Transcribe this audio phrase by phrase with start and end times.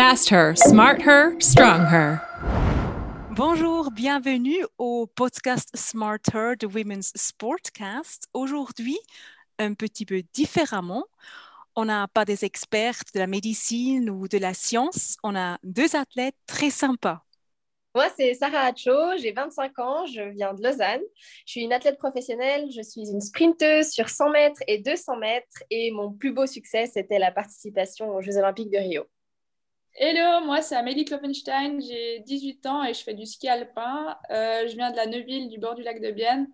[0.00, 2.22] Fast her, smart her, strong her.
[3.32, 8.26] Bonjour, bienvenue au podcast Smarter de Women's Sportcast.
[8.32, 8.98] Aujourd'hui,
[9.58, 11.04] un petit peu différemment,
[11.76, 15.94] on n'a pas des experts de la médecine ou de la science, on a deux
[15.94, 17.22] athlètes très sympas.
[17.94, 21.02] Moi, c'est Sarah Hacho, j'ai 25 ans, je viens de Lausanne.
[21.44, 25.62] Je suis une athlète professionnelle, je suis une sprinteuse sur 100 mètres et 200 mètres
[25.68, 29.04] et mon plus beau succès, c'était la participation aux Jeux Olympiques de Rio.
[29.94, 34.16] Hello, moi c'est Amélie Klopfenstein, j'ai 18 ans et je fais du ski alpin.
[34.30, 36.48] Euh, je viens de la Neuville, du bord du lac de Bienne.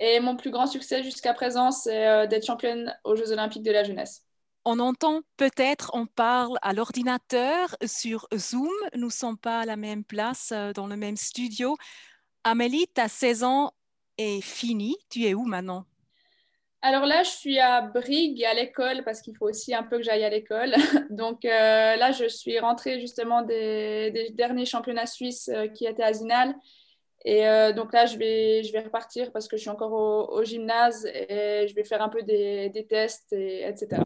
[0.00, 3.70] Et mon plus grand succès jusqu'à présent, c'est euh, d'être championne aux Jeux Olympiques de
[3.70, 4.24] la jeunesse.
[4.64, 8.72] On entend peut-être, on parle à l'ordinateur sur Zoom.
[8.94, 11.76] Nous ne sommes pas à la même place, euh, dans le même studio.
[12.44, 13.70] Amélie, ta saison
[14.18, 14.96] est finie.
[15.10, 15.84] Tu es où maintenant?
[16.82, 20.02] Alors là, je suis à Brigue à l'école parce qu'il faut aussi un peu que
[20.02, 20.74] j'aille à l'école.
[21.10, 26.12] Donc euh, là, je suis rentrée justement des, derniers championnats suisses euh, qui étaient à
[26.12, 26.54] Zinal.
[27.22, 27.42] Et
[27.76, 31.66] donc là, je vais, je vais repartir parce que je suis encore au, gymnase et
[31.68, 34.00] je vais faire un peu des, des tests, et, etc.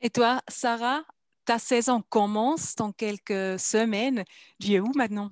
[0.00, 1.04] Et toi, Sarah,
[1.44, 4.24] ta saison commence dans quelques semaines.
[4.60, 5.30] Tu es où maintenant?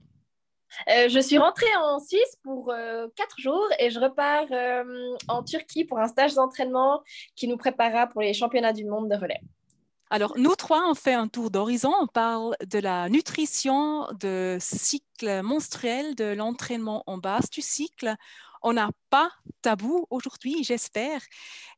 [0.89, 5.43] Euh, je suis rentrée en Suisse pour euh, quatre jours et je repars euh, en
[5.43, 7.03] Turquie pour un stage d'entraînement
[7.35, 9.41] qui nous préparera pour les championnats du monde de relais.
[10.09, 11.93] Alors, nous trois, on fait un tour d'horizon.
[12.01, 18.15] On parle de la nutrition, de cycle menstruel, de l'entraînement en base du cycle.
[18.63, 19.31] On n'a pas
[19.63, 21.21] tabou aujourd'hui, j'espère.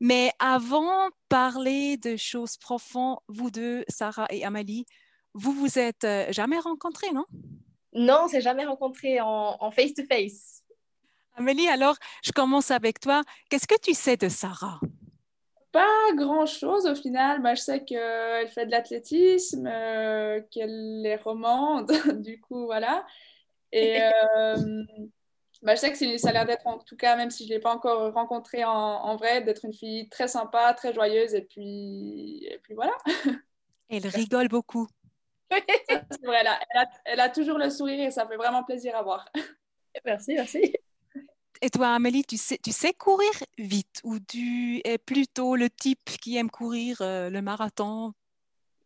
[0.01, 4.85] Mais avant de parler de choses profondes, vous deux, Sarah et Amalie,
[5.33, 7.25] vous vous êtes jamais rencontrés, non?
[7.99, 10.59] Non, on s'est jamais rencontrés en face-to-face.
[11.39, 13.23] Amélie, alors, je commence avec toi.
[13.49, 14.81] Qu'est-ce que tu sais de Sarah?
[15.71, 17.41] Pas grand-chose au final.
[17.43, 21.93] Bah, je sais qu'elle fait de l'athlétisme, euh, qu'elle est romande,
[22.25, 23.07] du coup, voilà.
[23.71, 24.01] Et
[24.37, 24.85] euh,
[25.63, 27.55] bah, je sais que ça a l'air d'être, en tout cas, même si je ne
[27.55, 32.45] l'ai pas encore rencontrée en, vrai, d'être une fille très sympa, très joyeuse, et puis,
[32.51, 32.97] et puis voilà.
[33.91, 34.89] Elle rigole beaucoup.
[35.89, 38.65] c'est vrai, elle a, elle, a, elle a, toujours le sourire et ça fait vraiment
[38.65, 39.29] plaisir à voir.
[40.05, 40.73] Merci, merci.
[41.61, 46.05] Et toi, Amélie, tu sais, tu sais courir vite ou tu es plutôt le type
[46.21, 48.13] qui aime courir euh, le marathon?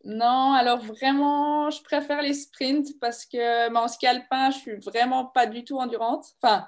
[0.04, 4.76] Non, alors vraiment, je préfère les sprints parce que bah, en ski alpin, je suis
[4.76, 6.24] vraiment pas du tout endurante.
[6.40, 6.66] Enfin,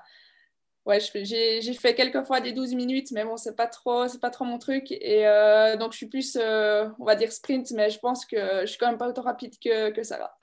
[0.87, 4.31] ouais, j'ai fait quelques fois des 12 minutes, mais bon, c'est pas trop, c'est pas
[4.31, 4.91] trop mon truc.
[4.91, 8.61] Et euh, donc, je suis plus, euh, on va dire sprint, mais je pense que
[8.62, 10.39] je suis quand même pas autant rapide que, que Sarah.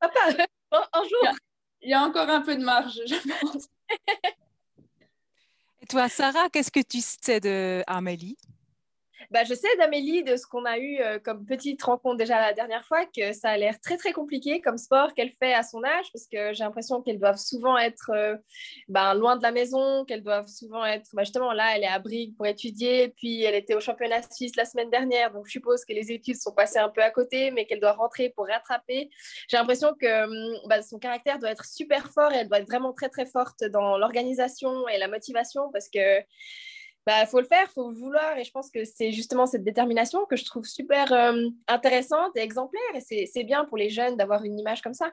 [0.00, 1.36] un jour.
[1.82, 3.68] Il y, a, encore un peu de marge, je pense.
[5.80, 8.36] Et toi, Sarah, qu'est-ce que tu sais de Amélie?
[9.30, 12.52] Bah, je sais d'Amélie, de ce qu'on a eu euh, comme petite rencontre déjà la
[12.52, 15.82] dernière fois, que ça a l'air très très compliqué comme sport qu'elle fait à son
[15.84, 18.36] âge, parce que j'ai l'impression qu'elles doivent souvent être euh,
[18.88, 21.98] bah, loin de la maison, qu'elles doivent souvent être, bah, justement là, elle est à
[21.98, 25.84] Brigue pour étudier, puis elle était au championnat suisse la semaine dernière, donc je suppose
[25.84, 29.10] que les études sont passées un peu à côté, mais qu'elle doit rentrer pour rattraper.
[29.48, 32.66] J'ai l'impression que hum, bah, son caractère doit être super fort et elle doit être
[32.66, 36.20] vraiment très très forte dans l'organisation et la motivation, parce que
[37.06, 38.36] bah, faut le faire, il faut le vouloir.
[38.36, 42.40] Et je pense que c'est justement cette détermination que je trouve super euh, intéressante et
[42.40, 42.82] exemplaire.
[42.94, 45.12] Et c'est bien pour les jeunes d'avoir une image comme ça.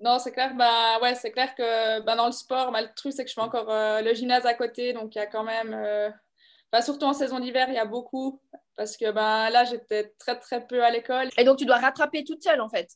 [0.00, 0.54] Non, c'est clair.
[0.56, 3.34] Bah, ouais, c'est clair que bah, dans le sport, bah, le truc, c'est que je
[3.34, 4.94] fais encore euh, le gymnase à côté.
[4.94, 5.74] Donc, il y a quand même.
[5.74, 6.10] Euh,
[6.72, 8.40] bah, surtout en saison d'hiver, il y a beaucoup.
[8.74, 11.28] Parce que bah, là, j'étais très, très peu à l'école.
[11.36, 12.88] Et donc, tu dois rattraper toute seule, en fait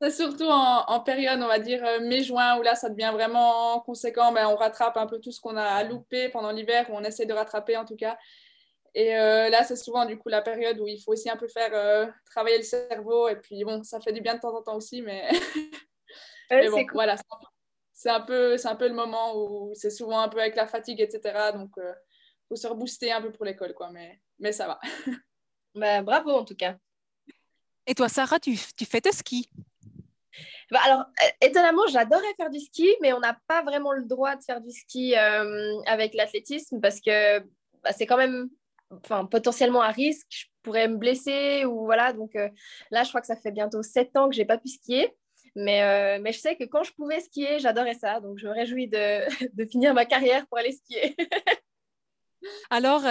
[0.00, 4.32] c'est surtout en, période, on va dire, euh, mai-juin, où là, ça devient vraiment conséquent.
[4.32, 7.26] Ben, on rattrape un peu tout ce qu'on a loupé pendant l'hiver, ou on essaie
[7.26, 8.16] de rattraper en tout cas.
[8.94, 11.48] Et euh, là, c'est souvent du coup la période où il faut aussi un peu
[11.48, 13.28] faire euh, travailler le cerveau.
[13.28, 15.28] Et puis bon, ça fait du bien de temps en temps aussi, mais,
[16.50, 17.16] bon, voilà.
[17.92, 21.00] C'est un, peu, un peu le moment où c'est souvent un peu avec la fatigue,
[21.00, 21.50] etc.
[21.52, 23.90] Donc, il faut se rebooster un peu pour l'école, quoi.
[23.90, 24.80] Mais, mais ça va.
[25.74, 26.76] Ben, bravo en tout cas.
[27.86, 29.48] Et toi, Sarah, tu, tu fais de ski?
[30.70, 34.36] Bah, alors, euh, étonnamment, j'adorais faire du ski, mais on n'a pas vraiment le droit
[34.36, 37.40] de faire du ski euh, avec l'athlétisme parce que
[37.82, 38.48] bah, c'est quand même
[39.30, 40.26] potentiellement un risque.
[40.28, 42.12] Je pourrais me blesser ou voilà.
[42.12, 42.48] Donc euh,
[42.90, 45.14] là, je crois que ça fait bientôt sept ans que j'ai pas pu skier.
[45.56, 48.20] Mais, mais je sais que quand je pouvais skier, j'adorais ça.
[48.20, 49.24] Donc je me réjouis de,
[49.54, 51.16] de finir ma carrière pour aller skier.
[52.70, 53.02] Alors,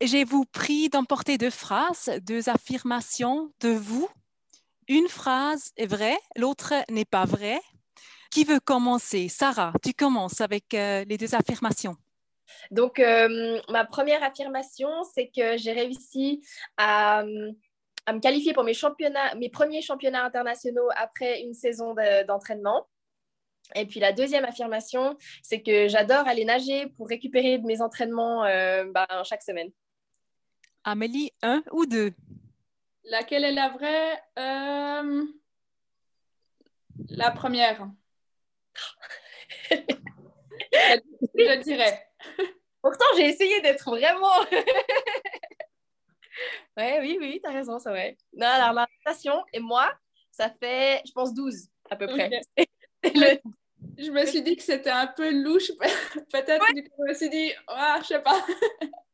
[0.00, 4.08] j'ai vous pris d'emporter deux phrases, deux affirmations de vous
[4.88, 7.60] une phrase est vraie, l'autre n'est pas vraie.
[8.30, 9.28] Qui veut commencer?
[9.28, 11.96] Sarah, tu commences avec euh, les deux affirmations.
[12.70, 16.42] Donc, euh, ma première affirmation, c'est que j'ai réussi
[16.76, 17.24] à,
[18.04, 21.94] à me qualifier pour mes, championnats, mes premiers championnats internationaux après une saison
[22.26, 22.86] d'entraînement.
[23.74, 28.42] Et puis la deuxième affirmation, c'est que j'adore aller nager pour récupérer de mes entraînements
[28.42, 29.70] ben, chaque semaine.
[30.84, 32.12] Amélie, un ou deux?
[33.06, 35.24] Laquelle est la vraie euh,
[37.08, 37.88] La première?
[39.70, 42.08] je, dirais.
[42.82, 44.40] Pourtant, j'ai essayé d'être vraiment.
[46.76, 48.16] ouais, oui, oui, t'as raison, c'est vrai.
[48.32, 49.92] Non, alors ma natation et moi,
[50.32, 52.30] ça fait, je pense, 12 à peu près.
[53.98, 55.70] Je me suis dit que c'était un peu louche,
[56.32, 56.66] peut-être.
[56.74, 58.44] Du coup, je me suis dit, ah, je sais pas.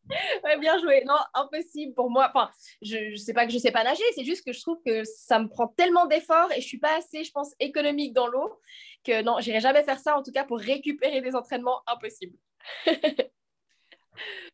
[0.44, 1.04] ouais, bien joué.
[1.04, 2.30] Non, impossible pour moi.
[2.34, 2.50] Enfin,
[2.80, 4.78] je ne sais pas que je ne sais pas nager, c'est juste que je trouve
[4.84, 8.12] que ça me prend tellement d'efforts et je ne suis pas assez, je pense, économique
[8.12, 8.60] dans l'eau
[9.04, 12.36] que non, j'irai jamais faire ça, en tout cas pour récupérer des entraînements impossibles.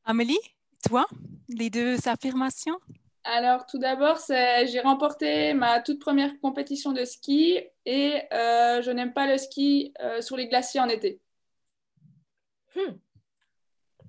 [0.05, 0.39] Amélie,
[0.87, 1.07] toi,
[1.49, 2.79] les deux affirmations?
[3.25, 9.13] Alors, tout d'abord, j'ai remporté ma toute première compétition de ski et euh, je n'aime
[9.13, 11.21] pas le ski euh, sur les glaciers en été.
[12.75, 12.93] Hmm.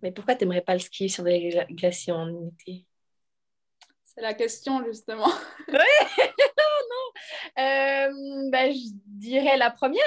[0.01, 2.85] Mais pourquoi tu n'aimerais pas le ski sur des glaciers en été?
[4.03, 5.29] C'est la question, justement.
[5.67, 6.17] oui
[6.89, 10.03] Non euh, bah, Je dirais la première.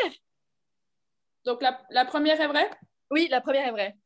[1.45, 2.71] Donc, la, la, première est vraie?
[3.11, 3.97] Oui, la première est vraie.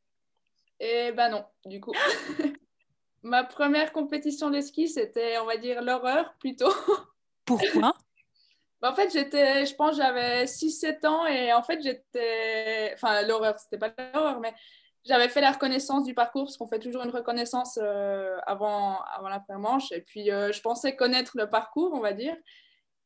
[0.80, 1.92] Eh ben non, du coup.
[3.22, 6.72] Ma première compétition de ski, c'était, on va dire, l'horreur plutôt.
[7.44, 7.92] Pourquoi?
[8.80, 12.92] Bah, En fait, j'étais, je pense, j'avais 6-7 ans et en fait, j'étais.
[12.94, 14.54] Enfin, l'horreur, c'était pas l'horreur, mais
[15.06, 19.28] j'avais fait la reconnaissance du parcours parce qu'on fait toujours une reconnaissance euh, avant, avant
[19.28, 19.92] la première manche.
[19.92, 22.36] Et puis, euh, je pensais connaître le parcours, on va dire.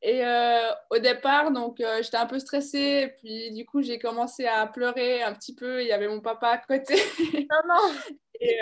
[0.03, 3.03] Et euh, au départ, donc, j'étais un peu stressée.
[3.05, 5.83] Et puis, du coup, j'ai commencé à pleurer un petit peu.
[5.83, 6.95] Il y avait mon papa à côté.
[7.35, 7.95] Non, non.
[8.41, 8.59] et,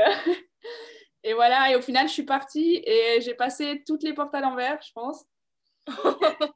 [1.22, 1.70] et, voilà.
[1.70, 4.92] Et au final, je suis partie et j'ai passé toutes les portes à l'envers, je
[4.92, 5.24] pense.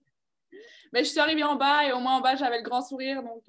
[0.93, 3.23] Mais je suis arrivée en bas et au moins en bas, j'avais le grand sourire.
[3.23, 3.45] Donc,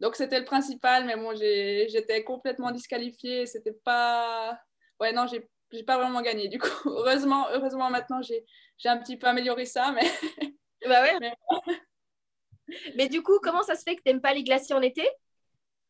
[0.00, 3.46] donc c'était le principal, mais bon, j'étais complètement disqualifiée.
[3.46, 4.60] C'était pas.
[5.00, 6.48] Ouais, non, j'ai pas vraiment gagné.
[6.48, 8.44] Du coup, heureusement, heureusement maintenant, j'ai
[8.84, 9.92] un petit peu amélioré ça.
[9.92, 10.02] Mais,
[10.88, 11.32] bah ouais.
[12.96, 13.08] mais...
[13.08, 15.08] du coup, comment ça se fait que tu n'aimes pas les glaciers en été?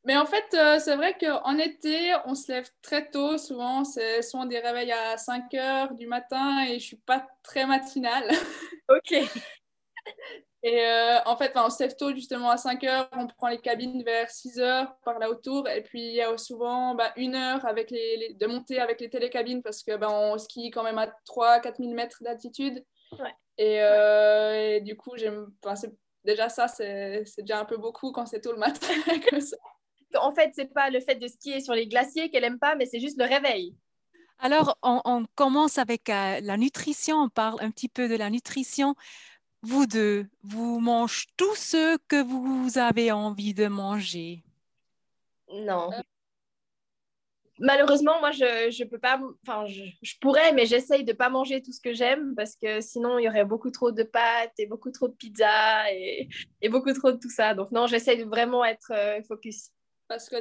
[0.05, 3.37] Mais en fait, euh, c'est vrai qu'en été, on se lève très tôt.
[3.37, 7.67] Souvent, c'est souvent des réveils à 5 heures du matin et je suis pas très
[7.67, 8.31] matinale.
[8.89, 9.15] Ok.
[10.65, 13.61] Et euh, en fait, on se lève tôt justement à 5 heures, on prend les
[13.61, 15.69] cabines vers 6 heures par là autour.
[15.69, 19.09] Et puis il y a souvent bah, une heure avec les, de monter avec les
[19.09, 22.85] télécabines parce que bah, on skie quand même à 3-4 000 mètres d'altitude.
[23.61, 25.13] Euh, et, du coup,
[26.25, 28.87] déjà ça, c'est déjà un peu beaucoup quand c'est tôt le matin.
[30.19, 32.87] En fait, c'est pas le fait de skier sur les glaciers qu'elle aime pas, mais
[32.87, 33.77] c'est juste le réveil.
[34.39, 37.17] Alors, on, commence avec euh, la nutrition.
[37.17, 38.95] On parle un petit peu de la nutrition
[39.63, 44.43] vous deux, vous mangez tout ce que vous avez envie de manger
[45.53, 45.91] Non.
[47.61, 51.73] Malheureusement, moi, je, je peux pas, enfin, je, pourrais, mais j'essaye de pas manger tout
[51.73, 54.93] ce que j'aime parce que sinon, il y aurait beaucoup trop de pâtes et beaucoup
[54.93, 56.29] trop de pizza et,
[56.63, 57.55] et beaucoup trop de tout ça.
[57.55, 59.71] Donc, non, j'essaye de vraiment être euh, focus.
[60.07, 60.37] Parce que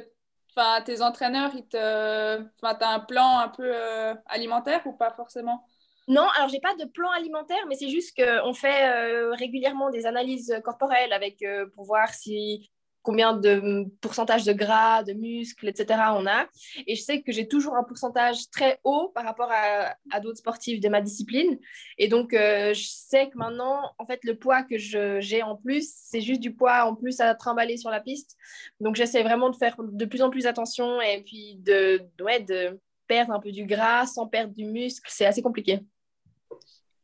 [0.86, 2.42] tes entraîneurs, ils te...
[2.42, 5.66] tu as un plan un peu euh, alimentaire ou pas forcément?
[6.08, 10.06] Non, alors j'ai pas de plan alimentaire, mais c'est juste qu'on fait euh, régulièrement des
[10.06, 12.70] analyses corporelles avec euh, pour voir si
[13.08, 15.98] combien de pourcentage de gras, de muscles, etc.
[16.16, 16.46] on a.
[16.88, 20.82] Et je sais que j'ai toujours un pourcentage très haut par rapport à, d'autres sportifs
[20.82, 21.58] de ma discipline.
[21.98, 25.90] Et donc, euh, je sais que maintenant, en fait, le poids que j'ai en plus,
[25.96, 28.36] c'est juste du poids en plus à trimballer sur la piste.
[28.82, 32.78] Donc, j'essaie vraiment de faire de plus en plus attention et puis de, ouais, de
[33.08, 35.08] perdre un peu du gras sans perdre du muscle.
[35.10, 35.80] C'est assez compliqué.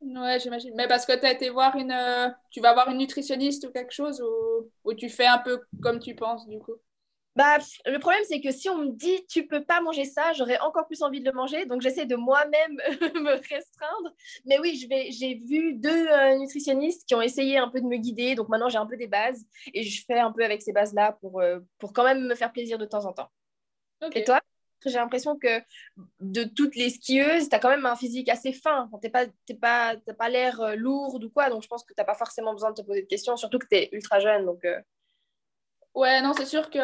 [0.06, 0.74] Ouais, j'imagine.
[0.76, 1.92] Mais parce que tu as été voir une.
[1.92, 5.62] Euh, tu vas voir une nutritionniste ou quelque chose ou, ou tu fais un peu
[5.82, 6.74] comme tu penses du coup?
[7.36, 7.58] Bah,
[7.88, 10.86] le problème, c'est que si on me dit tu peux pas manger ça, j'aurais encore
[10.86, 11.66] plus envie de le manger.
[11.66, 12.74] Donc, j'essaie de moi-même
[13.16, 14.14] me restreindre.
[14.46, 17.88] Mais oui, je vais, j'ai vu deux euh, nutritionnistes qui ont essayé un peu de
[17.88, 18.36] me guider.
[18.36, 19.44] Donc, maintenant, j'ai un peu des bases
[19.74, 22.52] et je fais un peu avec ces bases-là pour, euh, pour quand même me faire
[22.52, 23.32] plaisir de temps en temps.
[24.16, 24.42] Et toi?
[24.90, 25.62] J'ai l'impression que
[26.20, 28.90] de toutes les skieuses, tu as quand même un physique assez fin.
[29.02, 29.26] Tu n'as pas,
[29.62, 32.54] pas, pas l'air euh, lourde ou quoi, donc je pense que tu n'as pas forcément
[32.54, 34.46] besoin de te poser de questions, surtout que tu es ultra jeune.
[34.46, 34.80] Donc, euh.
[35.96, 36.80] Ouais, non, c'est sûr que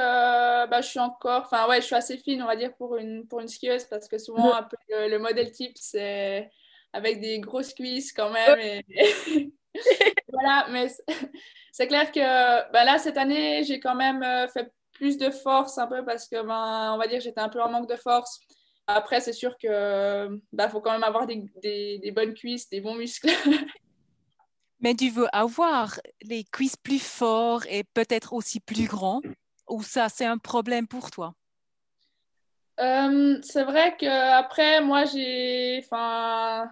[0.68, 3.28] bah, je suis encore, enfin ouais, je suis assez fine, on va dire, pour une,
[3.28, 6.50] pour une skieuse, parce que souvent, un peu, le, modèle type, c'est
[6.94, 8.60] avec des grosses cuisses quand même.
[8.60, 9.52] Et...
[10.32, 10.88] voilà, mais
[11.72, 15.78] c'est clair que bah, là, cette année, j'ai quand même euh, fait plus de force
[15.78, 18.40] un peu parce que, ben, on va dire, j'étais un peu en manque de force
[18.92, 22.96] après, c'est sûr que bah, faut quand même avoir des, des, bonnes cuisses, des bons
[22.96, 23.30] muscles.
[24.80, 29.22] Mais tu veux avoir les cuisses plus forts et peut-être aussi plus grands
[29.68, 31.36] ou ça, c'est un problème pour toi?
[32.80, 36.72] Euh, C'est vrai que après, moi, j'ai, enfin,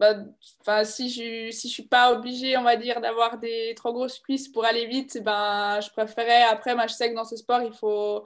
[0.00, 4.18] bah, si je si je suis pas obligée, on va dire, d'avoir des trop grosses
[4.18, 6.42] cuisses pour aller vite, ben, je préférais.
[6.44, 8.24] Après, moi, je sais que dans ce sport, il faut,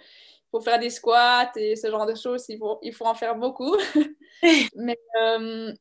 [0.52, 2.45] faut faire des squats et ce genre de choses.
[2.49, 3.76] Il faut, il faut en faire beaucoup.
[4.76, 5.73] mais, euh,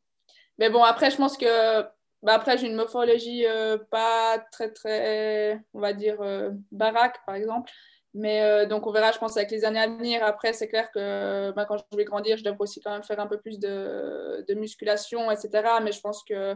[0.58, 1.84] mais bon, après, je pense que
[2.24, 7.36] bah, après, j'ai une morphologie euh, pas très, très, on va dire, euh, baraque, par
[7.36, 7.72] exemple.
[8.14, 10.24] Mais euh, donc, on verra, je pense, avec les années à venir.
[10.24, 13.20] Après, c'est clair que bah, quand je vais grandir, je devrais aussi quand même faire
[13.20, 15.80] un peu plus de, de musculation, etc.
[15.84, 16.56] Mais je pense que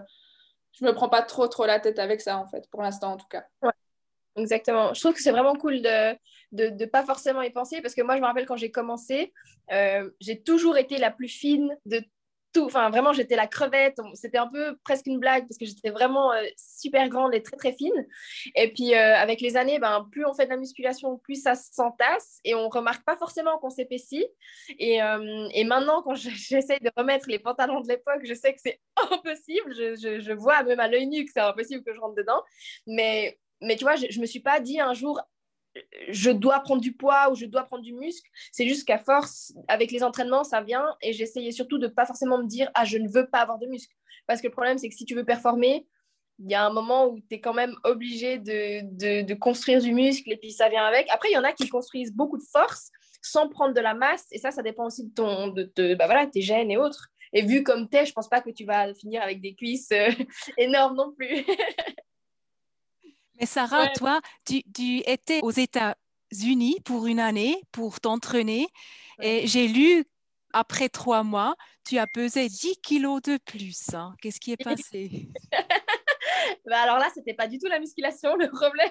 [0.73, 3.17] je me prends pas trop, trop la tête avec ça, en fait, pour l'instant, en
[3.17, 3.43] tout cas.
[3.63, 3.71] Ouais.
[4.37, 4.93] Exactement.
[4.93, 6.11] Je trouve que c'est vraiment cool de
[6.51, 9.33] ne de, pas forcément y penser parce que moi, je me rappelle quand j'ai commencé,
[9.71, 12.03] euh, j'ai toujours été la plus fine de
[12.57, 13.97] Enfin, vraiment, j'étais la crevette.
[14.13, 17.57] C'était un peu presque une blague parce que j'étais vraiment euh, super grande et très,
[17.57, 18.07] très fine.
[18.55, 21.55] Et puis, euh, avec les années, ben, plus on fait de la musculation, plus ça
[21.55, 24.25] s'entasse et on remarque pas forcément qu'on s'épaissit.
[24.79, 28.79] Et, euh, maintenant, quand j'essaye de remettre les pantalons de l'époque, je sais que c'est
[29.11, 29.73] impossible.
[29.73, 32.41] Je, vois même à l'œil nu que c'est impossible que je rentre dedans.
[32.85, 35.21] Mais, mais tu vois, je, je me suis pas dit un jour,
[36.09, 38.29] je dois prendre du poids ou je dois prendre du muscle.
[38.51, 40.85] C'est juste qu'à force, avec les entraînements, ça vient.
[41.01, 43.59] Et j'essayais surtout de ne pas forcément me dire, ah, je ne veux pas avoir
[43.59, 43.95] de muscle.
[44.27, 45.87] Parce que le problème, c'est que si tu veux performer,
[46.39, 49.93] il y a un moment où tu es quand même obligé de, de, construire du
[49.93, 51.07] muscle et puis ça vient avec.
[51.09, 52.91] Après, il y en a qui construisent beaucoup de force
[53.21, 54.27] sans prendre de la masse.
[54.31, 57.09] Et ça, ça dépend aussi de, ton, de, bah voilà, tes gènes et autres.
[57.33, 59.91] Et vu comme tu es, je pense pas que tu vas finir avec des cuisses
[59.91, 60.09] euh,
[60.57, 61.43] énormes non plus.
[63.39, 64.63] Mais Sarah, toi, tu,
[65.05, 68.67] étais aux États-Unis pour une année pour t'entraîner
[69.21, 70.05] et j'ai lu
[70.53, 73.93] après trois mois, tu as pesé 10 kilos de plus.
[73.93, 74.13] Hein.
[74.21, 75.29] Qu'est-ce qui est passé?
[76.65, 78.89] Bah Alors là, c'était pas du tout la musculation le problème.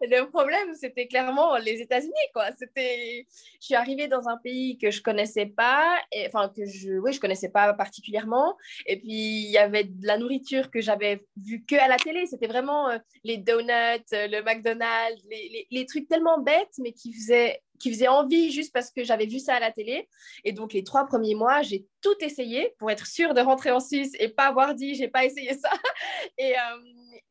[0.00, 2.46] Le problème, c'était clairement les États-Unis, quoi.
[2.58, 3.26] C'était,
[3.60, 7.12] je suis arrivée dans un pays que je connaissais pas, et, enfin que je, oui,
[7.12, 8.56] je connaissais pas particulièrement.
[8.86, 12.26] Et puis il y avait de la nourriture que j'avais vue que à la télé.
[12.26, 13.70] C'était vraiment euh, les donuts,
[14.12, 18.52] euh, le McDonald's, les, les, les, trucs tellement bêtes, mais qui faisaient qui faisait envie
[18.52, 20.08] juste parce que j'avais vu ça à la télé.
[20.44, 23.80] Et donc, les trois premiers mois, j'ai tout essayé pour être sûre de rentrer en
[23.80, 25.70] Suisse et pas avoir dit j'ai pas essayé ça.
[26.38, 26.78] Et, euh,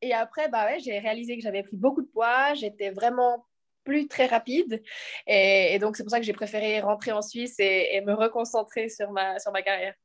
[0.02, 3.46] et après, bah ouais, j'ai réalisé que j'avais pris beaucoup de poids, j'étais vraiment
[3.84, 4.82] plus très rapide.
[5.28, 9.12] Et, donc, c'est pour ça que j'ai préféré rentrer en Suisse et, me reconcentrer sur
[9.12, 9.96] ma, sur ma carrière.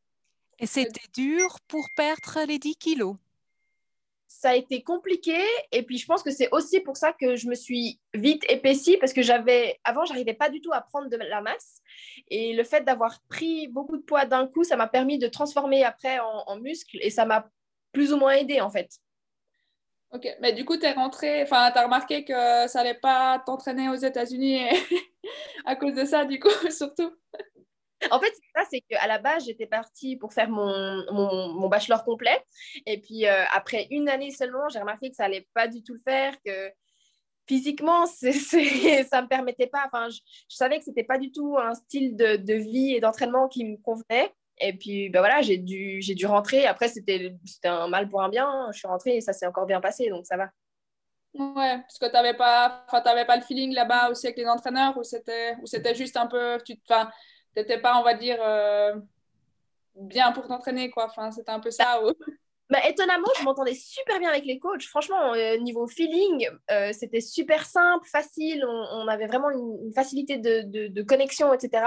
[0.59, 3.17] Et c'était dur pour perdre les 10 kilos?
[4.41, 5.37] Ça a été compliqué
[5.71, 8.97] et puis je pense que c'est aussi pour ça que je me suis vite épaissie
[8.99, 11.81] parce que j'avais avant j'arrivais pas du tout à prendre de la masse
[12.29, 15.85] et le fait d'avoir pris beaucoup de poids d'un coup ça m'a permis de transformer
[15.85, 17.49] après en, muscle et ça m'a
[17.93, 18.99] plus ou moins aidé en fait.
[20.13, 22.33] Ok, mais du coup, tu es rentré, enfin, tu as remarqué que
[22.69, 24.61] ça n'allait pas t'entraîner aux États-Unis
[25.65, 27.11] à cause de ça, du coup, surtout?
[28.11, 32.43] En fait, ça, c'est qu'à la base, j'étais partie pour faire mon, mon, bachelor complet.
[32.87, 35.95] Et puis, euh, après une année seulement, j'ai remarqué que ça n'allait pas du tout
[35.95, 36.71] le faire, que
[37.47, 39.85] physiquement, ça ne me permettait pas.
[39.87, 43.01] Enfin, je, savais que ce n'était pas du tout un style de, de vie et
[43.01, 44.33] d'entraînement qui me convenait.
[44.59, 46.67] Et puis, ben voilà, j'ai dû, dû rentrer.
[46.67, 48.69] Après, c'était, c'était un mal pour un bien.
[48.73, 50.51] Je suis rentrée et ça s'est encore bien passé, donc ça va.
[51.35, 55.03] Ouais, parce que tu n'avais pas, pas le feeling là-bas aussi avec les entraîneurs ou
[55.03, 56.59] c'était, ou c'était juste un peu.
[56.65, 56.77] Tu
[57.57, 58.95] n'étais pas, on va dire, euh,
[59.97, 61.07] bien pour t'entraîner, quoi.
[61.07, 62.01] Enfin, c'était un peu ça.
[62.71, 64.85] Bah, étonnamment, je m'entendais super bien avec les coachs.
[64.85, 68.65] Franchement, euh, niveau feeling, euh, c'était super simple, facile.
[68.67, 71.85] On, avait vraiment une, facilité de, de, connexion, etc.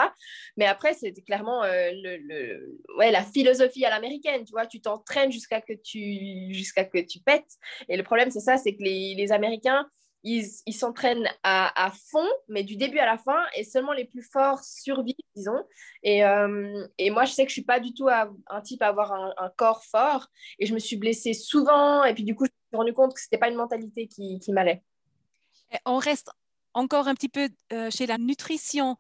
[0.55, 4.45] Mais après, c'était clairement euh, le, ouais, la philosophie à l'américaine.
[4.45, 7.57] Tu vois, tu t'entraînes jusqu'à que tu jusqu'à que tu pètes.
[7.89, 9.89] Et le problème, c'est ça, c'est que les, les Américains,
[10.27, 14.23] ils s'entraînent à, à, fond, mais du début à la fin, et seulement les plus
[14.23, 15.63] forts survivent, disons.
[16.03, 18.87] Et, euh, et moi, je sais que je suis pas du tout un type à
[18.87, 20.27] avoir un, corps fort,
[20.59, 23.13] et je me suis blessée souvent, et puis du coup, je me suis rendu compte
[23.13, 24.83] que c'était pas une mentalité qui, qui m'allait.
[25.85, 26.31] On reste
[26.73, 28.97] encore un petit peu euh, chez la nutrition.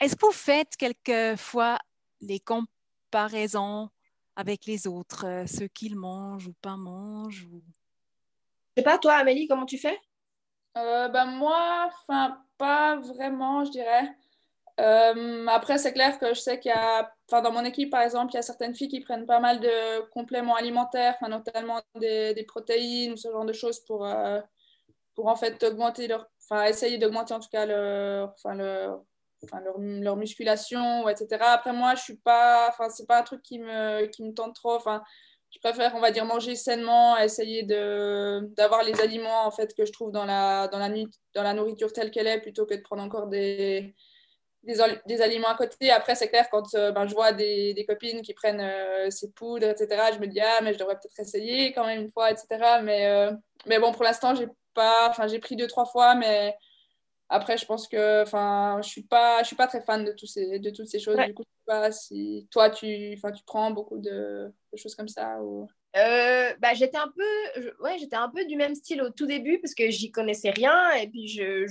[0.00, 1.78] Est-ce que vous faites quelquefois
[2.20, 3.88] les comparaisons
[4.36, 7.62] avec les autres, euh, ceux qu'ils mangent ou pas mangent ou...
[8.76, 9.98] Je sais pas, toi, Amélie, comment tu fais?
[10.76, 14.14] Euh, ben moi, enfin, pas vraiment, je dirais.
[14.78, 18.02] Euh, après, c'est clair que je sais qu'il y a, enfin, dans mon équipe, par
[18.02, 22.34] exemple, il y a certaines filles qui prennent pas mal de compléments alimentaires, notamment des,
[22.34, 24.40] des, protéines ce genre de choses pour, euh,
[25.14, 29.02] pour en fait augmenter leur, enfin, essayer d'augmenter en tout cas leur, enfin, leur,
[29.44, 31.38] enfin, leur, musculation, etc.
[31.40, 34.54] Après, moi, je suis pas, enfin, c'est pas un truc qui me, qui me tente
[34.54, 34.74] trop.
[34.76, 35.02] Enfin,
[35.56, 39.92] je préfère, on va dire, manger sainement, essayer d'avoir les aliments en fait que je
[39.92, 40.88] trouve dans la, dans la,
[41.34, 43.94] dans la nourriture telle qu'elle est, plutôt que de prendre encore des,
[44.62, 45.90] des, aliments à côté.
[45.90, 49.30] Après, c'est clair, quand euh, ben, je vois des, des, copines qui prennent euh, ces
[49.32, 52.30] poudres, etc., je me dis, ah, mais je devrais peut-être essayer quand même une fois,
[52.30, 52.46] etc.
[52.82, 53.32] Mais, euh,
[53.64, 56.54] mais bon, pour l'instant, j'ai pas, enfin, j'ai pris deux, trois fois, mais
[57.28, 60.26] après, je pense que, enfin, je suis pas, je suis pas très fan de, tous
[60.26, 61.16] ces, de toutes ces choses.
[61.16, 65.42] Du coup, je sais pas si toi, tu, tu prends beaucoup de, choses comme ça
[65.42, 65.68] ou...
[65.96, 69.58] Euh, bah, j'étais un peu, ouais, j'étais un peu du même style au tout début
[69.60, 71.66] parce que j'y connaissais rien et puis je,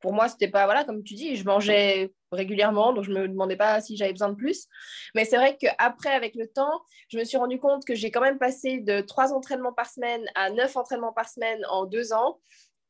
[0.00, 3.56] pour moi c'était pas voilà comme tu dis, je mangeais régulièrement donc je me demandais
[3.56, 4.66] pas si j'avais besoin de plus.
[5.14, 8.20] Mais c'est vrai qu'après avec le temps, je me suis rendu compte que j'ai quand
[8.20, 12.38] même passé de trois entraînements par semaine à neuf entraînements par semaine en deux ans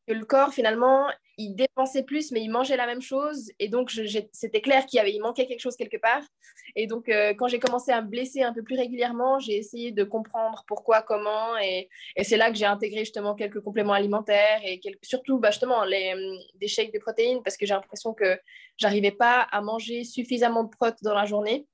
[0.06, 1.06] que le corps, finalement,
[1.40, 3.50] il dépensait plus, mais il mangeait la même chose.
[3.59, 3.90] Et donc,
[4.32, 6.23] c'était clair qu'il manquait quelque chose quelque part.
[6.76, 9.90] Et donc, euh, quand j'ai commencé à me blesser un peu plus régulièrement, j'ai essayé
[9.90, 11.56] de comprendre pourquoi, comment.
[11.59, 11.88] Et,
[12.23, 16.14] c'est là que j'ai intégré justement quelques compléments alimentaires et surtout, bah, justement, les,
[16.56, 18.38] des shakes de protéines parce que j'ai l'impression que
[18.76, 21.66] j'arrivais pas à manger suffisamment de protes dans la journée.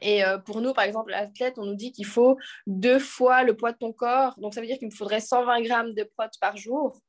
[0.00, 2.36] Et euh, pour nous, par exemple, l'athlète, on nous dit qu'il faut
[2.66, 4.38] deux fois le poids de ton corps.
[4.38, 7.00] Donc, ça veut dire qu'il me faudrait 120 grammes de protes par jour.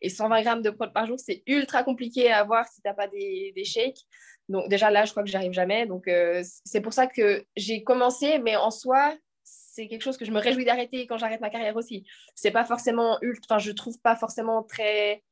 [0.00, 2.94] Et 120 grammes de protes par jour, c'est ultra compliqué à avoir si tu n'as
[2.94, 4.00] pas des, des, shakes.
[4.48, 5.86] Donc, déjà là, je crois que j'arrive jamais.
[5.86, 9.14] Donc, euh, c'est pour ça que j'ai commencé, mais en soi,
[9.44, 12.06] c'est quelque chose que je me réjouis d'arrêter quand j'arrête ma carrière aussi.
[12.34, 15.22] C'est pas forcément ultra, enfin, je trouve pas forcément très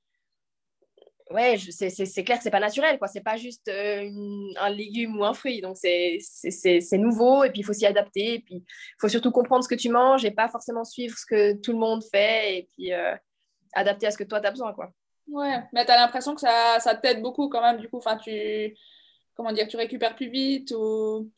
[1.30, 3.09] ouais, c'est clair que c'est pas naturel, quoi.
[3.09, 4.11] C'est pas juste euh,
[4.56, 5.61] un légume ou un fruit.
[5.61, 8.45] Donc, c'est nouveau et puis il faut s'y adapter.
[8.49, 8.62] Il
[9.00, 11.78] faut surtout comprendre ce que tu manges et pas forcément suivre ce que tout le
[11.78, 13.14] monde fait et puis euh,
[13.73, 14.90] adapter à ce que toi, tu as besoin, quoi.
[15.28, 17.99] Ouais, mais tu as l'impression que ça, ça t'aide beaucoup quand même, du coup.
[17.99, 18.76] Enfin, tu,
[19.35, 21.30] comment dire, tu récupères plus vite ou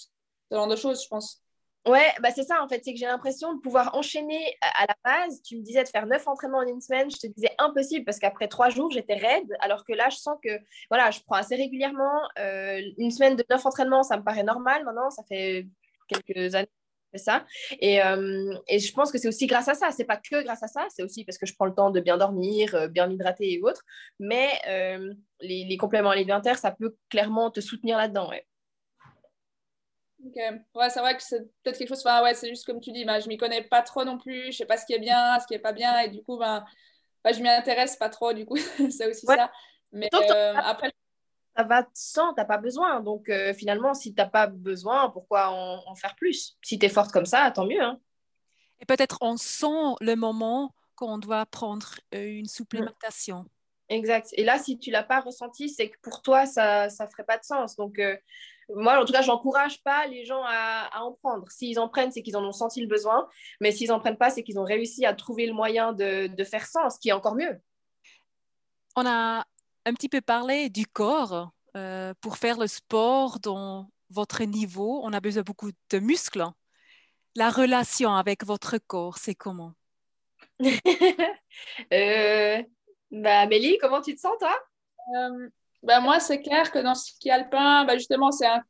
[0.50, 1.42] ce genre de choses, je pense.
[1.86, 4.96] Ouais, bah c'est ça en fait, c'est que j'ai l'impression de pouvoir enchaîner à la
[5.04, 5.42] base.
[5.42, 8.18] Tu me disais de faire neuf entraînements en une semaine, je te disais impossible parce
[8.18, 10.50] qu'après trois jours, j'étais raide, alors que là, je sens que
[10.90, 12.20] voilà, je prends assez régulièrement.
[12.38, 15.66] Euh, une semaine de neuf entraînements, ça me paraît normal maintenant, ça fait
[16.08, 16.68] quelques années
[17.12, 17.46] que ça.
[17.80, 20.62] Et, euh, et je pense que c'est aussi grâce à ça, c'est pas que grâce
[20.62, 23.06] à ça, c'est aussi parce que je prends le temps de bien dormir, euh, bien
[23.06, 23.84] m'hydrater et autres,
[24.18, 24.48] mais
[25.40, 28.28] les, les, compléments alimentaires, ça peut clairement te soutenir là-dedans.
[28.28, 28.44] Ouais.
[30.28, 30.34] Ok,
[30.74, 33.04] ouais, c'est vrai que c'est peut-être quelque chose, enfin, ouais, c'est juste comme tu dis,
[33.04, 35.38] ben, je m'y connais pas trop non plus, je sais pas ce qui est bien,
[35.40, 36.64] ce qui est pas bien, et du coup, ben,
[37.24, 38.56] ben je m'y intéresse pas trop, du coup,
[38.90, 39.50] c'est aussi ça.
[39.92, 40.92] Mais euh, après.
[41.56, 43.00] Ça va sans, t'as pas besoin.
[43.00, 46.56] Donc euh, finalement, si t'as pas besoin, pourquoi en, faire plus?
[46.62, 47.82] Si tu es forte comme ça, tant mieux.
[47.82, 47.98] Hein.
[48.78, 53.44] Et peut-être on sent le moment qu'on doit prendre euh, une supplémentation.
[53.88, 54.28] Exact.
[54.34, 57.38] Et là, si tu l'as pas ressenti, c'est que pour toi, ça ne ferait pas
[57.38, 57.74] de sens.
[57.74, 57.98] Donc,
[58.74, 61.50] moi, en tout cas, j'encourage pas les gens à, en prendre.
[61.50, 63.28] S'ils en prennent, c'est qu'ils en ont senti le besoin.
[63.60, 66.66] Mais s'ils en prennent pas, c'est qu'ils ont réussi à trouver le moyen de, faire
[66.66, 67.60] ça, ce qui est encore mieux.
[68.96, 69.46] On a
[69.86, 71.50] un petit peu parlé du corps.
[71.76, 76.44] Euh, pour faire le sport dans votre niveau, on a besoin beaucoup de muscles.
[77.36, 79.72] La relation avec votre corps, c'est comment?
[81.92, 82.62] Euh,
[83.10, 84.56] bah, Amélie, comment tu te sens, toi?
[85.16, 85.48] Euh,
[85.82, 88.62] ben moi, c'est clair que dans ce ski alpin, ben justement, c'est un,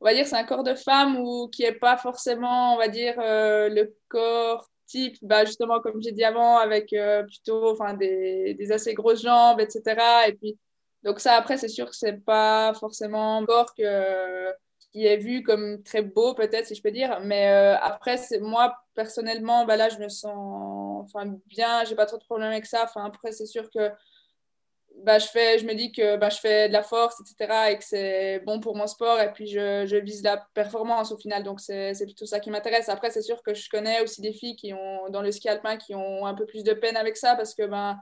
[0.00, 2.88] on va dire, c'est un corps de femme ou qui n'est pas forcément, on va
[2.88, 7.94] dire, euh, le corps type, ben justement, comme j'ai dit avant, avec euh, plutôt enfin,
[7.94, 10.28] des, assez grosses jambes, etc.
[10.28, 10.58] Et puis,
[11.02, 14.52] donc ça, après, c'est sûr que c'est pas forcément un corps que,
[14.92, 17.20] qui est vu comme très beau, peut-être, si je peux dire.
[17.22, 22.06] Mais euh, après, c'est, moi, personnellement, ben là, je me sens enfin, bien, j'ai pas
[22.06, 22.84] trop de problèmes avec ça.
[22.84, 23.90] Enfin, après, c'est sûr que
[25.02, 27.70] bah, je, fais, je me dis que bah, je fais de la force, etc.
[27.70, 29.20] et que c'est bon pour mon sport.
[29.20, 31.42] Et puis, je, je vise la performance au final.
[31.42, 32.88] Donc, c'est plutôt ça qui m'intéresse.
[32.88, 35.76] Après, c'est sûr que je connais aussi des filles qui ont, dans le ski alpin
[35.76, 37.98] qui ont un peu plus de peine avec ça parce que, ben,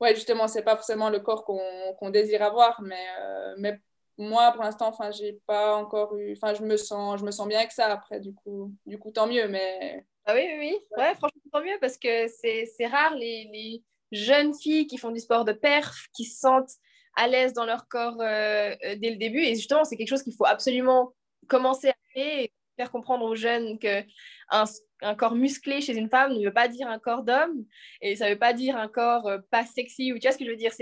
[0.00, 2.82] ouais, justement, c'est pas forcément le corps qu'on désire avoir.
[2.82, 3.80] Mais, euh, mais
[4.18, 7.86] moi, pour l'instant, enfin, j'ai je me sens, je me sens bien avec ça.
[7.86, 9.48] Après, du coup, du coup tant mieux.
[9.48, 10.04] Mais.
[10.26, 10.78] Ah oui, oui, oui.
[10.98, 13.48] Ouais, franchement, tant mieux parce que c'est rare les...
[13.52, 16.72] les jeunes filles qui font du sport de perf, qui se sentent
[17.16, 19.40] à l'aise dans leur corps euh, euh, dès le début.
[19.40, 21.14] Et justement, c'est quelque chose qu'il faut absolument
[21.48, 24.02] commencer à faire et faire comprendre aux jeunes que
[24.50, 27.64] un, corps musclé chez une femme ne veut pas dire un corps d'homme
[28.00, 30.12] et ça ne veut pas dire un corps euh, pas sexy.
[30.12, 30.72] Ou tu vois ce que je veux dire?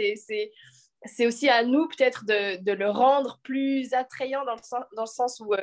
[1.06, 5.54] C'est aussi à nous peut-être de, le rendre plus attrayant dans le sens, où,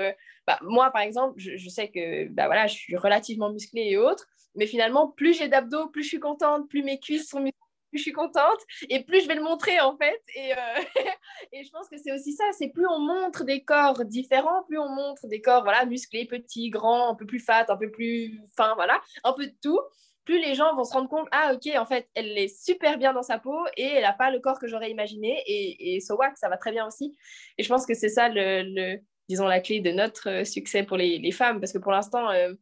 [0.47, 3.97] bah, moi par exemple, je, je, sais que bah, voilà, je suis relativement musclée et
[3.97, 7.57] autres, mais finalement, plus j'ai d'abdos, plus je suis contente, plus mes cuisses sont musclées.
[7.89, 8.59] plus je suis contente
[8.89, 10.21] et plus je vais le montrer en fait.
[10.35, 10.55] Et, euh,
[11.53, 14.77] et je pense que c'est aussi ça, c'est plus on montre des corps différents, plus
[14.77, 18.39] on montre des corps voilà, musclés, petits, grands, un peu plus fat, un peu plus
[18.55, 19.79] fin, voilà, un peu de tout.
[20.23, 23.11] Plus les gens vont se rendre compte, ah ok, en fait, elle est super bien
[23.11, 25.41] dans sa peau et elle n'a pas le corps que j'aurais imaginé.
[25.47, 27.17] Et, et so what, ça va très bien aussi.
[27.57, 30.95] Et je pense que c'est ça, le, disons, la clé de notre euh, succès pour
[30.97, 31.59] les, les femmes.
[31.59, 32.53] Parce que pour l'instant, euh,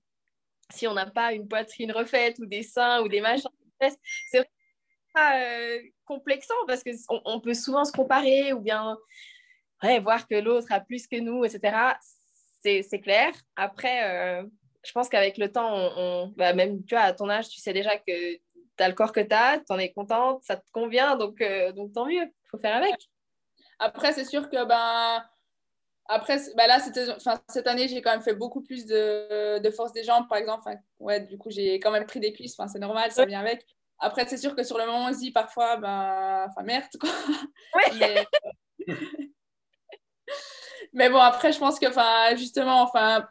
[0.71, 3.49] si on n'a pas une poitrine refaite ou des seins ou des machins,
[4.27, 4.47] c'est
[5.17, 8.97] euh, complexant parce qu'on on peut souvent se comparer ou bien
[10.01, 11.97] voir que l'autre a plus que nous, etc.
[12.61, 13.33] C'est clair.
[13.55, 14.43] Après, euh,
[14.85, 17.73] je pense qu'avec le temps, on, bah, même tu vois, à ton âge, tu sais
[17.73, 18.39] déjà que tu
[18.79, 21.71] as le corps que tu as, tu en es contente, ça te convient, donc, euh,
[21.71, 22.95] donc tant mieux, il faut faire avec.
[23.79, 25.23] Après, c'est sûr que ben,
[26.11, 30.03] après, bah là, cette année, j'ai quand même fait beaucoup plus de, de, force des
[30.03, 30.67] jambes, par exemple.
[30.97, 33.63] ouais, du coup, j'ai quand même pris des cuisses, c'est normal, ça vient avec.
[33.99, 37.11] Après, c'est sûr que sur le moment, on se dit parfois, ben, enfin, merde, quoi.
[37.99, 38.25] Mais...
[40.93, 41.09] Mais...
[41.11, 43.27] bon, après, je pense que, enfin, justement, enfin,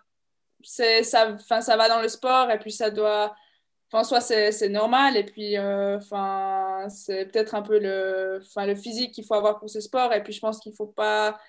[0.63, 3.35] ça, enfin, ça va dans le sport et puis ça doit,
[3.91, 8.77] enfin, soit c'est normal et puis, euh, enfin, c'est peut-être un peu le, enfin, le
[8.77, 11.41] physique qu'il faut avoir pour ce sport et puis je pense qu'il faut pas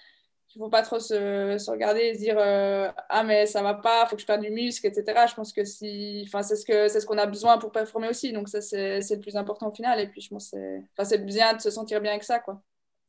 [0.56, 3.76] il ne faut pas trop se, regarder et se dire euh, ah mais ça va
[3.76, 5.26] pas, il faut que je perde du muscle, etc.
[5.30, 8.32] Je pense que si, c'est ce que c'est ce qu'on a besoin pour performer aussi,
[8.34, 10.00] donc ça c'est le plus important au final.
[10.00, 10.54] Et puis je pense
[10.94, 12.42] enfin, c'est bien de se sentir bien avec ça.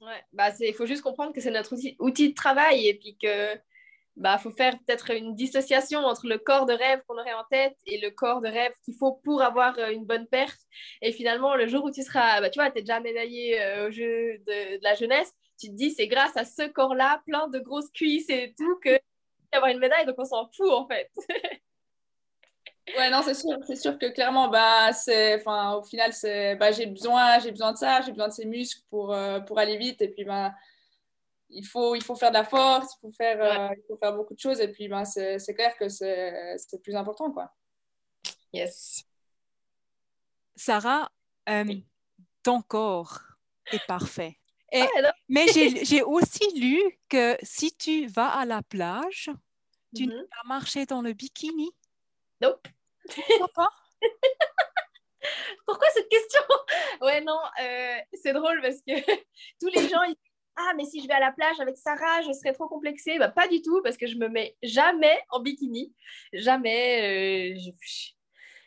[0.00, 3.16] Ouais, bah il faut juste comprendre que c'est notre outil, outil de travail et puis
[3.20, 3.54] que
[4.16, 7.76] bah faut faire peut-être une dissociation entre le corps de rêve qu'on aurait en tête
[7.86, 10.60] et le corps de rêve qu'il faut pour avoir euh, une bonne perte.
[11.02, 13.88] Et finalement le jour où tu seras, bah, tu vois, tu es déjà médaillé euh,
[13.88, 17.58] au jeu de, la jeunesse tu te dis, c'est grâce à ce corps-là, plein de
[17.58, 18.98] grosses cuisses et tout, que
[19.52, 21.10] avoir une médaille, donc on s'en fout en fait.
[22.96, 26.12] ouais, non, c'est sûr, c'est sûr que clairement, bah, c'est, au final,
[26.58, 29.76] bah, j'ai besoin, besoin de ça, j'ai besoin de ces muscles pour, euh, pour aller
[29.76, 30.54] vite, et puis, bah,
[31.50, 34.14] il faut, il faut faire de la force, il faut faire, euh, il faut faire
[34.14, 37.52] beaucoup de choses, et puis, bah, c'est, c'est clair que c'est, plus important, quoi.
[38.52, 39.04] Yes.
[40.56, 41.10] Sarah,
[41.48, 41.74] euh,
[42.42, 43.20] ton corps
[43.72, 44.36] est parfait.
[44.72, 44.86] Ah,
[45.28, 45.46] mais
[45.84, 49.30] j'ai aussi lu que si tu vas à la plage,
[49.94, 50.20] tu ne mm-hmm.
[50.20, 51.70] vas marcher dans le bikini.
[52.40, 52.68] Nope.
[53.14, 53.70] Pourquoi pas?
[55.66, 56.42] Pourquoi cette question?
[57.00, 58.92] Ouais, non, euh, c'est drôle parce que
[59.60, 60.16] tous les gens, ils
[60.62, 63.18] Ah, mais si je vais à la plage avec Sarah, je serais trop complexée.
[63.18, 65.94] Bah, pas du tout, parce que je me mets jamais en bikini.
[66.32, 67.54] Jamais.
[67.54, 67.72] Euh,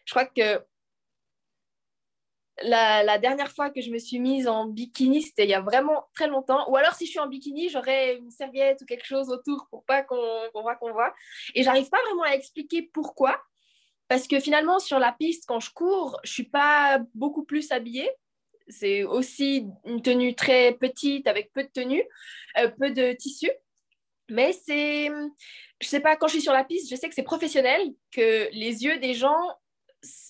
[0.05, 0.63] je, crois que
[2.63, 6.07] la, dernière fois que je me suis mise en bikini, c'était il y a vraiment
[6.15, 6.67] très longtemps.
[6.69, 9.85] Ou alors, si je suis en bikini, j'aurais une serviette ou quelque chose autour pour
[9.85, 11.13] pas qu'on voit qu'on voit.
[11.53, 13.39] Et j'arrive pas vraiment à expliquer pourquoi.
[14.07, 18.09] Parce que finalement, sur la piste, quand je cours, je suis pas beaucoup plus habillée.
[18.67, 22.03] C'est aussi une tenue très petite avec peu de tenue,
[22.57, 23.49] euh, peu de tissu.
[24.29, 25.09] Mais c'est,
[25.81, 28.49] je sais pas, quand je suis sur la piste, je sais que c'est professionnel, que
[28.53, 29.37] les yeux des gens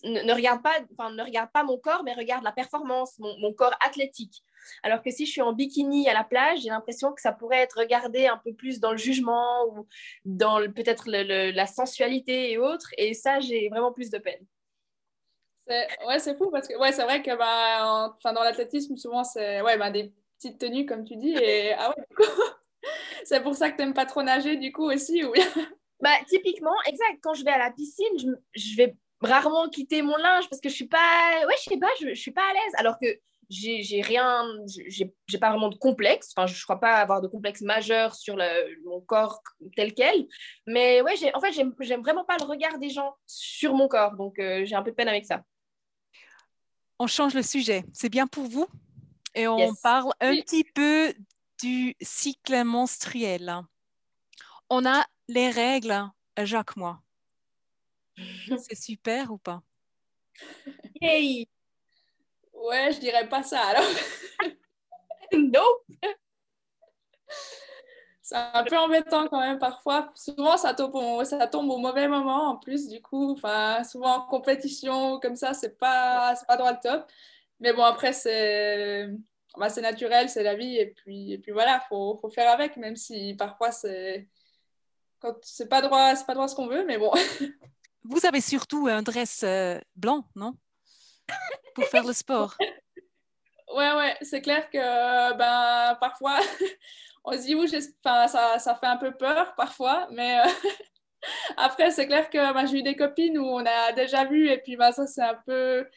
[0.03, 4.43] ne, regarde pas, ne regarde pas mon corps, mais regarde la performance, mon, corps athlétique.
[4.81, 7.59] Alors que si je suis en bikini à la plage, j'ai l'impression que ça pourrait
[7.59, 9.87] être regardé un peu plus dans le jugement ou
[10.25, 12.89] dans peut-être la sensualité et autres.
[12.97, 14.45] Et ça, j'ai vraiment plus de peine.
[15.67, 19.77] Ouais, c'est fou parce que ouais, c'est vrai que bah, dans l'athlétisme, souvent, c'est ouais,
[19.77, 21.35] bah, des petites tenues, comme tu dis.
[21.35, 22.05] Et ah ouais,
[23.23, 25.23] c'est pour ça que tu n'aimes pas trop nager, du coup, aussi.
[25.23, 25.39] Oui.
[26.01, 27.19] Bah, typiquement, exact.
[27.21, 30.69] Quand je vais à la piscine, je, je vais rarement quitter mon linge parce que
[30.69, 33.07] je suis pas ouais je sais pas je, je suis pas à l'aise alors que
[33.49, 38.15] j'ai rien j'ai pas vraiment de complexe enfin je, crois pas avoir de complexe majeur
[38.15, 38.45] sur le,
[38.85, 39.41] mon corps
[39.75, 40.27] tel quel
[40.65, 44.39] mais ouais en fait j'aime vraiment pas le regard des gens sur mon corps donc
[44.39, 45.43] euh, j'ai un peu de peine avec ça
[47.03, 47.83] on change le sujet.
[47.91, 48.65] C'est bien pour vous?
[49.35, 51.13] Et on parle un petit peu
[51.61, 53.53] du cycle menstruel.
[54.69, 57.01] On a les règles Jacques moi.
[58.17, 59.61] C'est super ou pas?
[61.01, 61.47] Hey!
[62.53, 63.89] Ouais, je dirais pas ça alors.
[65.33, 65.85] nope
[68.23, 70.09] C'est un peu embêtant quand même parfois.
[70.15, 73.33] Souvent, ça tombe, au, ça tombe au mauvais moment en plus, du coup.
[73.33, 77.05] Enfin, souvent en compétition comme ça, c'est pas, pas droit le top.
[77.59, 79.09] Mais bon, après, c'est
[79.57, 80.77] bah, naturel, c'est la vie.
[80.77, 84.29] Et puis, et puis voilà, il faut, faut, faire avec, même si parfois, c'est
[85.41, 87.11] c'est pas droit, c'est pas droit ce qu'on veut, mais bon.
[88.03, 90.55] Vous avez surtout un dress euh, blanc, non?
[91.75, 92.57] Pour faire le sport.
[93.75, 94.77] Ouais, ouais, c'est clair que
[95.35, 96.39] ben, parfois,
[97.23, 98.27] on se dit, oui, ça,
[98.59, 100.43] ça fait un peu peur parfois, mais euh,
[101.57, 104.57] après, c'est clair que ben, j'ai eu des copines où on a déjà vu, et
[104.57, 105.87] puis ben, ça, c'est un peu.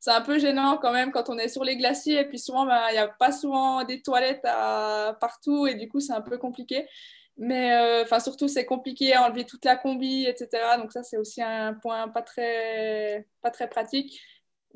[0.00, 2.20] c'est un peu gênant quand même quand on est sur les glaciers.
[2.20, 4.42] Et puis souvent, ben, il n'y a pas souvent des toilettes
[5.20, 6.86] partout et du coup, c'est un peu compliqué.
[7.38, 10.78] Mais euh, enfin, surtout, c'est compliqué à enlever toute la combi, etc.
[10.78, 14.18] Donc ça, c'est aussi un point pas très, pas très pratique.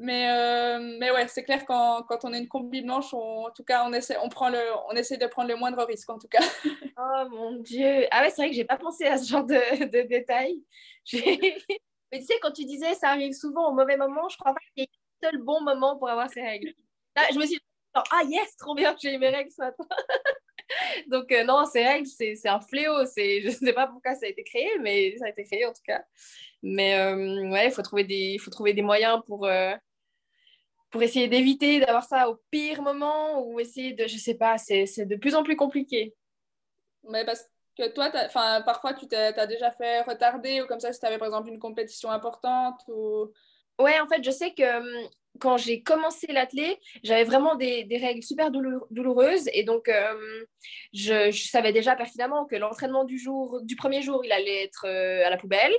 [0.02, 3.64] Mais, euh, mais ouais, c'est clair quand, quand on a une combi blanche, en tout
[3.64, 4.58] cas, on essaie, on, prend le,
[4.88, 6.40] on essaie de prendre le moindre risque, en tout cas.
[6.98, 8.06] oh mon Dieu.
[8.10, 10.64] Ah ouais, c'est vrai que j'ai pas pensé à ce genre de, de détails.
[11.12, 14.60] mais tu sais, quand tu disais ça arrive souvent au mauvais moment, je crois pas
[14.74, 14.90] qu'il y ait
[15.22, 16.72] un seul bon moment pour avoir ces règles.
[17.14, 17.62] Là, je me suis dit,
[17.94, 19.84] ah yes, trop bien j'ai eu mes règles ce matin.
[21.08, 23.04] Donc, euh, non, ces règles, c'est un fléau.
[23.04, 25.74] Je ne sais pas pourquoi ça a été créé, mais ça a été créé en
[25.74, 26.02] tout cas.
[26.62, 29.74] Mais euh, ouais, il faut trouver, des, faut trouver des moyens pour, euh,
[30.90, 35.06] pour essayer d'éviter d'avoir ça au pire moment ou essayer de, je sais pas, c'est
[35.06, 36.14] de plus en plus compliqué.
[37.08, 37.48] Mais parce
[37.78, 38.10] que toi,
[38.64, 41.58] parfois, tu t'as déjà fait retarder ou comme ça, si tu avais par exemple une
[41.58, 43.32] compétition importante ou...
[43.78, 47.96] Ouais, en fait, je sais que hum, quand j'ai commencé l'athlé, j'avais vraiment des, des,
[47.96, 50.44] règles super douloureuses et donc hum,
[50.92, 54.86] je, je, savais déjà pertinemment que l'entraînement du jour, du premier jour, il allait être
[54.86, 55.72] euh, à la poubelle.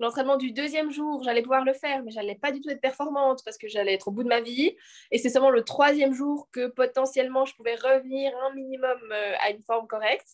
[0.00, 3.42] L'entraînement du deuxième jour, j'allais pouvoir le faire, mais j'allais pas du tout être performante
[3.44, 4.74] parce que j'allais être au bout de ma vie.
[5.10, 9.50] Et c'est seulement le troisième jour que potentiellement je pouvais revenir un minimum euh, à
[9.50, 10.28] une forme correcte.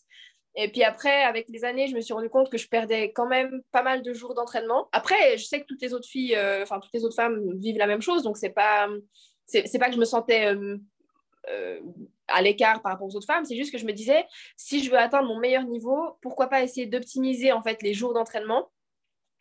[0.55, 3.27] Et puis après, avec les années, je me suis rendu compte que je perdais quand
[3.27, 4.87] même pas mal de jours d'entraînement.
[4.93, 7.77] Après, je sais que toutes les autres filles, euh, enfin toutes les autres femmes vivent
[7.77, 8.87] la même chose, donc c'est pas,
[9.45, 10.55] c'est pas que je me sentais
[11.49, 11.79] euh,
[12.27, 14.25] à l'écart par rapport aux autres femmes, c'est juste que je me disais,
[14.55, 18.13] si je veux atteindre mon meilleur niveau, pourquoi pas essayer d'optimiser en fait les jours
[18.13, 18.69] d'entraînement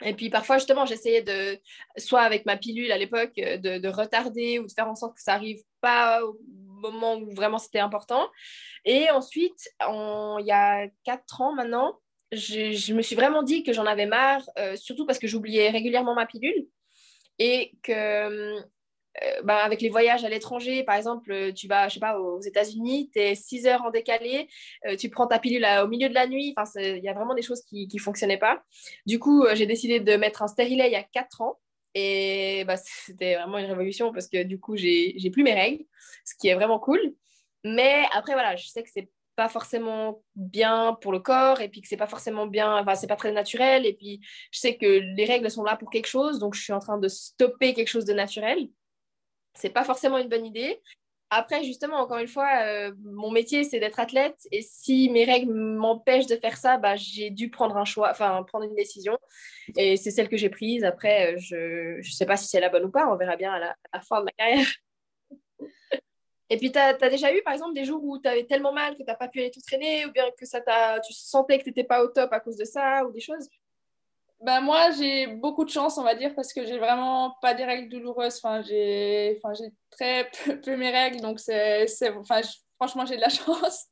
[0.04, 1.58] et puis parfois, justement, j'essayais de,
[1.96, 5.22] soit avec ma pilule à l'époque, euh, de, retarder ou de faire en sorte que
[5.22, 6.38] ça arrive pas au
[6.80, 8.28] moment où vraiment c'était important.
[8.84, 11.98] Et ensuite, il y a quatre ans maintenant,
[12.32, 16.14] je, me suis vraiment dit que j'en avais marre, euh, surtout parce que j'oubliais régulièrement
[16.14, 16.66] ma pilule
[17.38, 18.58] et que
[19.22, 22.18] euh, bah, avec les voyages à l'étranger, par exemple, euh, tu vas, je sais pas,
[22.18, 24.48] aux États-Unis, tu es 6 heures en décalé,
[24.86, 26.54] euh, tu prends ta pilule au milieu de la nuit.
[26.76, 28.62] Il y a vraiment des choses qui ne fonctionnaient pas.
[29.06, 31.58] Du coup, j'ai décidé de mettre un stérilet il y a 4 ans.
[31.94, 32.76] Et bah,
[33.06, 35.84] c'était vraiment une révolution parce que du coup, j'ai plus mes règles,
[36.24, 37.00] ce qui est vraiment cool.
[37.64, 41.82] Mais après, voilà, je sais que c'est pas forcément bien pour le corps et puis
[41.82, 43.86] que c'est pas forcément bien, enfin, c'est pas très naturel.
[43.86, 46.72] Et puis, je sais que les règles sont là pour quelque chose, donc je suis
[46.72, 48.68] en train de stopper quelque chose de naturel
[49.56, 50.80] c'est pas forcément une bonne idée.
[51.30, 54.46] Après, justement, encore une fois, euh, mon métier, c'est d'être athlète.
[54.52, 58.44] Et si mes règles m'empêchent de faire ça, bah, j'ai dû prendre un choix, enfin,
[58.44, 59.18] prendre une décision.
[59.76, 60.84] Et c'est celle que j'ai prise.
[60.84, 63.12] Après, euh, je ne sais pas si c'est la bonne ou pas.
[63.12, 64.68] On verra bien à la, fin de ma carrière.
[66.50, 68.92] et puis, tu as, déjà eu, par exemple, des jours où tu avais tellement mal
[68.92, 70.60] que tu n'as pas pu aller tout traîner ou bien que ça
[71.04, 73.48] tu sentais que tu n'étais pas au top à cause de ça ou des choses?
[74.46, 77.64] Ben moi, j'ai beaucoup de chance, on va dire, parce que j'ai vraiment pas des
[77.64, 78.36] règles douloureuses.
[78.36, 79.52] Enfin, j'ai enfin,
[79.90, 80.30] très
[80.64, 81.84] peu, mes règles, donc c'est,
[82.16, 82.40] enfin,
[82.76, 83.86] franchement, j'ai de la chance.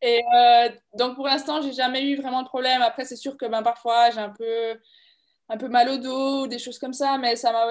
[0.00, 2.80] Et euh, donc, pour l'instant, j'ai jamais eu vraiment de problème.
[2.80, 4.80] Après, c'est sûr que ben, parfois, j'ai un peu,
[5.50, 7.66] un peu mal au dos, des choses comme ça, mais ça m'a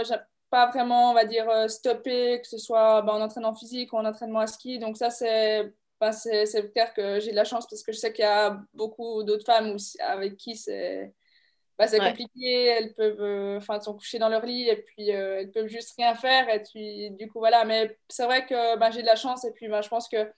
[0.51, 3.97] pas vraiment, on va dire, euh, stoppé, que ce soit ben, en entraînement physique ou
[3.97, 4.77] en entraînement à ski.
[4.77, 8.13] Donc, ça, c'est, ben, c'est, clair que j'ai de la chance parce que je sais
[8.13, 11.11] qu'il y a beaucoup d'autres femmes aussi, avec qui c'est
[11.77, 15.39] bah, c'est compliqué, elles peuvent, euh, enfin, sont couchées dans leur lit et puis euh,
[15.39, 16.47] elles peuvent juste rien faire.
[16.49, 17.65] Et puis, du coup, voilà.
[17.65, 20.31] Mais c'est vrai que bah, j'ai de la chance et puis bah, je pense que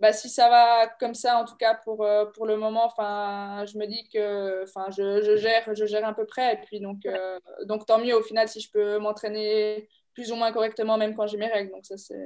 [0.00, 3.64] bah, si ça va comme ça, en tout cas pour, euh, pour le moment, enfin,
[3.66, 6.54] je me dis que enfin, je, je, gère, je gère à peu près.
[6.54, 7.06] Et puis, donc,
[7.64, 11.26] donc, tant mieux au final si je peux m'entraîner plus ou moins correctement, même quand
[11.26, 11.70] j'ai mes règles.
[11.72, 12.24] Donc, ça, c'est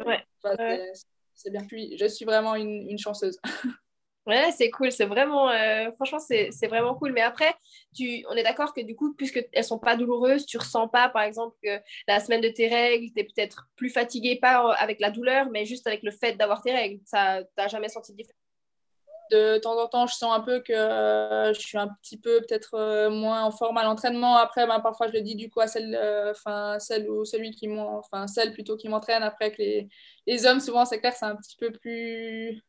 [1.35, 1.67] c'est bien.
[1.67, 3.39] Puis, je suis vraiment une, une chanceuse.
[4.27, 7.13] Ouais, c'est cool, c'est vraiment, euh, franchement, c'est vraiment cool.
[7.13, 7.55] Mais après,
[7.95, 11.09] tu, on est d'accord que du coup, puisque elles sont pas douloureuses, tu ressens pas,
[11.09, 14.99] par exemple, que la semaine de tes règles, tu es peut-être plus fatigué, pas avec
[14.99, 17.01] la douleur, mais juste avec le fait d'avoir tes règles.
[17.05, 18.41] Ça, t'as jamais senti de différence?
[19.31, 22.41] De temps en temps, je sens un peu que euh, je suis un petit peu
[22.41, 24.37] peut-être euh, moins en forme à l'entraînement.
[24.37, 25.99] Après, ben, parfois, je le dis du coup à celle,
[26.79, 29.23] celle ou celui qui enfin plutôt qui m'entraîne.
[29.23, 29.89] Après, que les,
[30.27, 32.63] les hommes, souvent, c'est clair, c'est un petit peu plus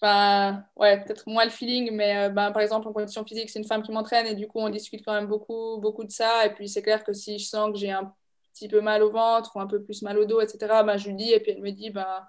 [0.00, 3.58] Enfin, ouais, peut-être moins le feeling, mais euh, ben, par exemple, en condition physique, c'est
[3.58, 6.44] une femme qui m'entraîne et du coup, on discute quand même beaucoup, beaucoup de ça.
[6.46, 8.12] Et puis, c'est clair que si je sens que j'ai un
[8.52, 11.08] petit peu mal au ventre ou un peu plus mal au dos, etc., ben, je
[11.08, 12.26] lui dis et puis elle me dit, ben,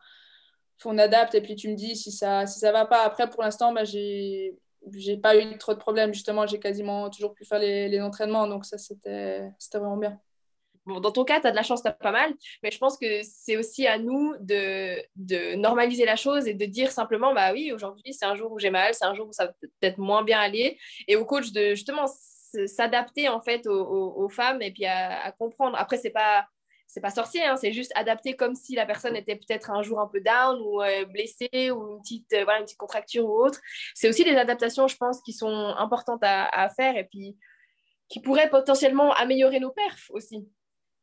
[0.86, 3.04] on adapte et puis tu me dis si ça, si ça va pas.
[3.04, 4.58] Après, pour l'instant, ben, j'ai
[4.94, 8.48] j'ai pas eu trop de problèmes justement j'ai quasiment toujours pu faire les, les entraînements
[8.48, 10.20] donc ça c'était vraiment bien
[10.86, 12.98] dans ton cas, tu as de la chance, tu as pas mal, mais je pense
[12.98, 17.72] que c'est aussi à nous de, normaliser la chose et de dire simplement, bah oui,
[17.72, 20.24] aujourd'hui, c'est un jour où j'ai mal, c'est un jour où ça va peut-être moins
[20.24, 22.06] bien aller, et au coach de justement
[22.68, 25.78] s'adapter en fait aux, femmes et puis à, comprendre.
[25.78, 26.46] Après, c'est pas
[26.88, 30.00] c'est pas sorcier, hein, c'est juste adapté comme si la personne était peut-être un jour
[30.00, 33.44] un peu down ou euh, blessée ou une petite, euh, voilà, une petite contracture ou
[33.44, 33.60] autre.
[33.96, 37.38] C'est aussi des adaptations, je pense, qui sont importantes à, faire et puis
[38.08, 40.48] qui pourraient potentiellement améliorer nos perfs aussi.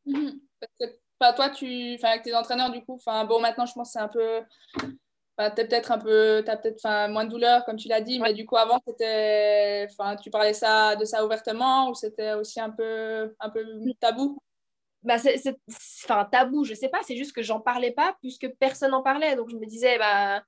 [0.07, 4.05] Parce que, toi, tu, avec tes entraîneurs, du coup, bon, maintenant, je pense que c'est
[4.05, 4.43] un peu
[5.39, 8.35] tu as peut-être un peu, as peut-être moins de douleur, comme tu l'as dit, mais
[8.35, 9.87] du coup, avant, c'était,
[10.23, 13.65] tu parlais ça, de ça ouvertement ou c'était aussi un peu, un peu
[14.01, 14.39] tabou?
[15.03, 15.41] Bah c'est,
[16.05, 19.35] enfin, tabou, je sais pas, c'est juste que j'en parlais pas puisque personne n'en parlait.
[19.35, 20.43] Donc je me disais, bah,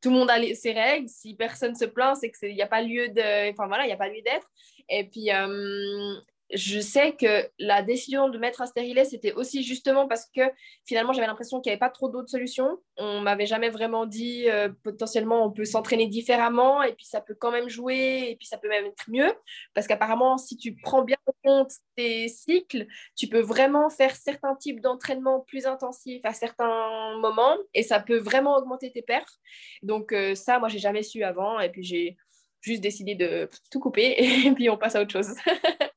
[0.00, 1.08] tout le monde a ses règles.
[1.08, 3.92] Si personne se plaint, c'est qu'il n'y a pas lieu de, enfin voilà, il y
[3.92, 4.48] a pas lieu d'être.
[4.88, 6.14] Et puis, euh,
[6.54, 10.42] je sais que la décision de mettre un stérilet, c'était aussi justement parce que
[10.84, 12.78] finalement, j'avais l'impression qu'il n'y avait pas trop d'autres solutions.
[12.96, 17.34] On m'avait jamais vraiment dit euh, potentiellement on peut s'entraîner différemment et puis ça peut
[17.34, 19.32] quand même jouer et puis ça peut même être mieux.
[19.74, 24.54] Parce qu'apparemment, si tu prends bien en compte tes cycles, tu peux vraiment faire certains
[24.54, 29.38] types d'entraînement plus intensifs à certains moments et ça peut vraiment augmenter tes perfs.
[29.82, 32.16] Donc, euh, ça, moi, j'ai jamais su avant et puis j'ai
[32.60, 34.14] juste décidé de tout couper
[34.46, 35.34] et puis on passe à autre chose.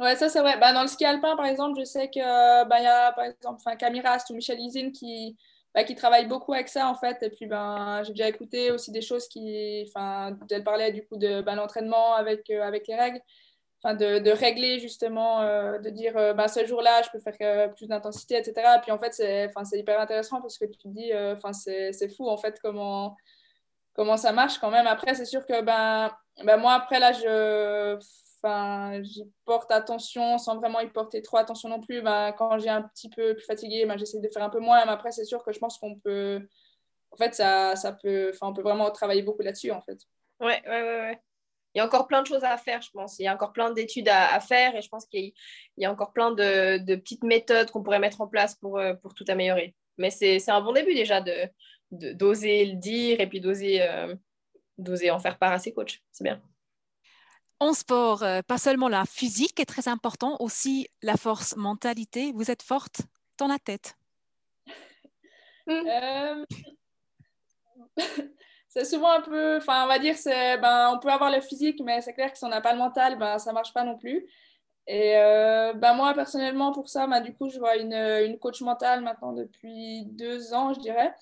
[0.00, 0.58] Ouais, ça c'est vrai.
[0.58, 3.62] Bah, dans le ski alpin, par exemple, je sais que bah, y a par exemple
[3.78, 5.36] Camille Rast ou Michel Isine qui,
[5.74, 7.22] bah, qui travaillent beaucoup avec ça en fait.
[7.22, 9.84] Et puis ben, j'ai déjà écouté aussi des choses qui.
[9.88, 13.20] Enfin, elle parlait du coup de l'entraînement avec, euh, avec les règles.
[13.82, 17.86] Enfin, de, de régler justement, euh, de dire bah, ce jour-là, je peux faire plus
[17.88, 18.76] d'intensité, etc.
[18.78, 22.28] Et puis en fait, c'est hyper intéressant parce que tu te dis, enfin c'est fou
[22.28, 23.16] en fait comment,
[23.94, 24.86] comment ça marche quand même.
[24.86, 26.10] Après, c'est sûr que ben,
[26.44, 27.98] ben, moi, après là, je
[28.42, 32.00] Enfin, j'y porte attention sans vraiment y porter trop attention non plus.
[32.00, 34.84] Ben, quand j'ai un petit peu plus fatigué, ben, j'essaie de faire un peu moins.
[34.86, 36.40] Mais après, c'est sûr que je pense qu'on peut.
[37.10, 38.30] En fait, ça, ça peut.
[38.34, 39.98] Enfin, on peut vraiment travailler beaucoup là-dessus, en fait.
[40.40, 41.20] Ouais, ouais, ouais, ouais.
[41.74, 43.18] Il y a encore plein de choses à faire, je pense.
[43.18, 45.32] Il y a encore plein d'études à, faire et je pense qu'il
[45.76, 49.14] y, a encore plein de, petites méthodes qu'on pourrait mettre en place pour, euh, pour
[49.14, 49.76] tout améliorer.
[49.96, 51.48] Mais c'est un bon début déjà de
[51.92, 54.14] d'oser le dire et puis d'oser euh,
[54.78, 56.00] d'oser en faire part à ses coachs.
[56.12, 56.40] C'est bien
[57.60, 62.32] en sport, euh, pas seulement la physique est très important, aussi la force mentalité.
[62.34, 63.02] Vous êtes forte
[63.38, 63.96] dans la tête.
[65.68, 66.44] Euh,
[68.68, 71.80] c'est souvent un peu, enfin, on va dire, c'est, ben, on peut avoir le physique,
[71.84, 73.98] mais c'est clair que si on n'a pas le mental, ben, ça marche pas non
[73.98, 74.26] plus.
[74.86, 78.62] Et euh, ben, moi, personnellement, pour ça, ben, du coup, je vois une, une coach
[78.62, 81.14] mentale maintenant depuis deux ans, je dirais.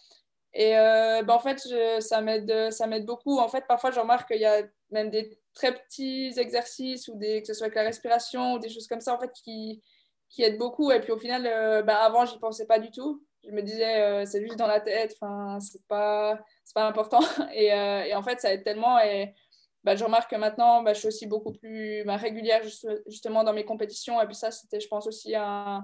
[0.54, 1.58] Et ben, en fait,
[2.00, 3.38] ça, m'aide, ça m'aide beaucoup.
[3.38, 7.40] En fait, parfois, je remarque qu'il y a même des très petits exercices ou des,
[7.40, 9.82] que ce soit avec la respiration ou des choses comme ça en fait qui,
[10.28, 10.90] qui aident beaucoup.
[10.92, 13.24] Et puis au final euh, bah, avant j'y pensais pas du tout.
[13.44, 17.20] Je me disais euh, c'est juste dans la tête enfin c'est pas c'est pas important.
[17.52, 19.00] Et, euh, et, en fait ça aide tellement.
[19.00, 19.34] Et
[19.82, 22.62] bah, je remarque que maintenant bah, je suis aussi beaucoup plus bah, régulière
[23.06, 24.22] justement dans mes compétitions.
[24.22, 25.82] Et puis ça c'était je pense aussi un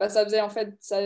[0.00, 1.00] bah, ça faisait en fait ça,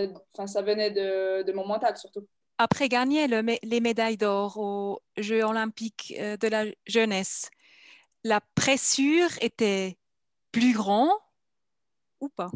[0.46, 2.26] ça venait de, de mon mental surtout.
[2.56, 7.50] Après gagner le, les médailles d'or aux Jeux olympiques de la jeunesse,
[8.24, 9.96] la pressure était
[10.52, 11.10] plus grande
[12.20, 12.50] ou pas?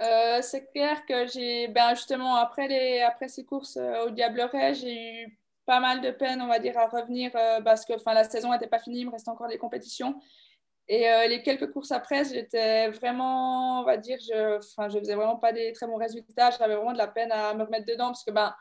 [0.00, 4.74] Euh, c'est clair que j'ai, ben justement, après, les, après ces courses euh, au Diableret,
[4.74, 8.24] j'ai eu pas mal de peine, on va dire, à revenir euh, parce que la
[8.24, 10.20] saison n'était pas finie, il me restait encore des compétitions.
[10.88, 15.52] Et les quelques courses après, j'étais vraiment, on va dire, je, je faisais vraiment pas
[15.52, 16.50] des très bons résultats.
[16.50, 18.52] J'avais vraiment de la peine à me remettre dedans parce que ben,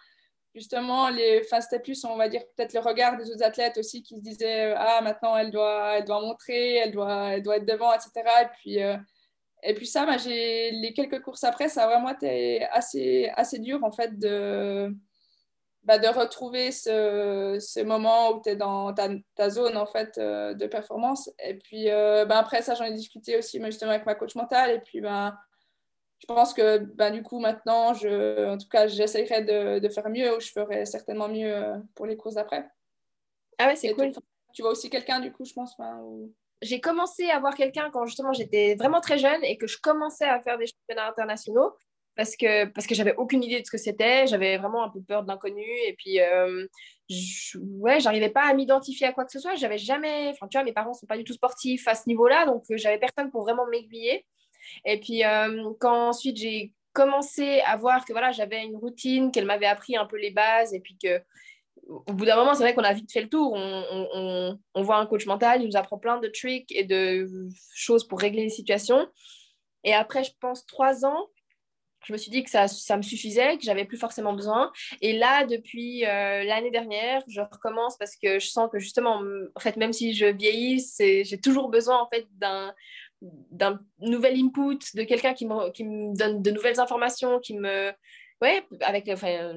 [0.60, 4.18] justement, les, c'était plus, on va dire, peut-être le regard des autres athlètes aussi qui
[4.18, 7.94] se disaient Ah, maintenant, elle doit, elle doit montrer, elle doit, elle doit être devant,
[7.94, 8.12] etc.
[8.44, 8.98] Et puis, euh,
[9.64, 13.60] et puis ça, bah, j'ai, les quelques courses après, ça a vraiment été assez, assez
[13.60, 14.94] dur, en fait, de,
[15.84, 20.18] bah, de retrouver ce, ce, moment où tu es dans ta, ta, zone, en fait,
[20.18, 21.30] euh, de performance.
[21.44, 24.72] Et puis, euh, bah, après ça, j'en ai discuté aussi, justement, avec ma coach mentale.
[24.72, 25.38] Et puis, ben
[26.20, 30.10] je pense que ben, du coup, maintenant, je, en tout cas, j'essaierai de, de, faire
[30.10, 32.68] mieux ou je ferai certainement mieux euh, pour les courses d'après.
[33.58, 34.12] Ah ouais, c'est cool.
[34.54, 35.76] Tu, vois aussi quelqu'un, du coup, je pense
[36.62, 40.26] J'ai commencé à voir quelqu'un quand justement j'étais vraiment très jeune et que je commençais
[40.26, 41.74] à faire des championnats internationaux
[42.16, 44.28] parce que, parce que j'avais aucune idée de ce que c'était.
[44.28, 46.68] J'avais vraiment un peu peur de l'inconnu et puis, euh,
[47.10, 49.56] je, ouais, j'arrivais pas à m'identifier à quoi que ce soit.
[49.56, 52.46] J'avais jamais, enfin, tu vois, mes parents sont pas du tout sportifs à ce niveau-là,
[52.46, 54.26] donc euh, j'avais personne pour vraiment m'aiguiller.
[54.86, 59.46] Et puis, euh, quand ensuite j'ai commencé à voir que voilà, j'avais une routine, qu'elle
[59.46, 61.22] m'avait appris un peu les bases, et puis que
[61.88, 63.54] au bout d'un moment, c'est vrai qu'on a vite fait le tour.
[63.54, 67.28] On, on, voit un coach mental, il nous apprend plein de tricks et de
[67.74, 69.08] choses pour régler les situations.
[69.84, 71.28] Et après, je pense, trois ans,
[72.06, 74.72] je me suis dit que ça, ça me suffisait, que j'avais plus forcément besoin.
[75.02, 79.22] Et là, depuis euh, l'année dernière, je recommence parce que je sens que justement,
[79.56, 82.74] en fait, même si je vieillis, j'ai toujours besoin en fait d'un
[83.22, 87.92] d'un nouvel input, de quelqu'un qui me, qui me donne de nouvelles informations, qui me,
[88.42, 89.54] ouais, avec enfin,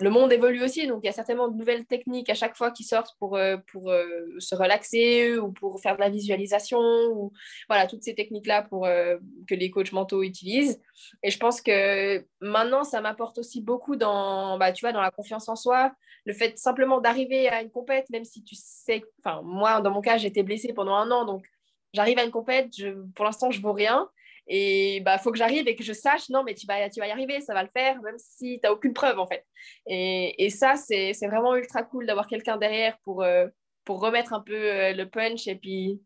[0.00, 2.70] le monde évolue aussi, donc il y a certainement de nouvelles techniques à chaque fois
[2.70, 4.04] qui sortent pour, euh, pour euh,
[4.38, 6.80] se relaxer ou pour faire de la visualisation
[7.12, 7.32] ou
[7.68, 10.80] voilà toutes ces techniques là pour euh, que les coachs mentaux utilisent.
[11.22, 15.10] Et je pense que maintenant ça m'apporte aussi beaucoup dans bah, tu vois dans la
[15.10, 15.92] confiance en soi,
[16.24, 20.00] le fait simplement d'arriver à une compète, même si tu sais, enfin moi dans mon
[20.00, 21.44] cas j'étais blessée pendant un an, donc
[21.92, 24.08] j'arrive à une compète, je, pour l'instant je vaux rien
[24.48, 27.06] et bah, faut que j'arrive et que je sache, non, mais tu vas, tu vas
[27.06, 29.44] y arriver, ça va le faire, même si tu n'as aucune preuve, en fait.
[29.86, 33.46] Et, et ça, c'est vraiment ultra cool d'avoir quelqu'un derrière pour, euh,
[33.84, 36.00] pour remettre un peu euh, le punch et puis,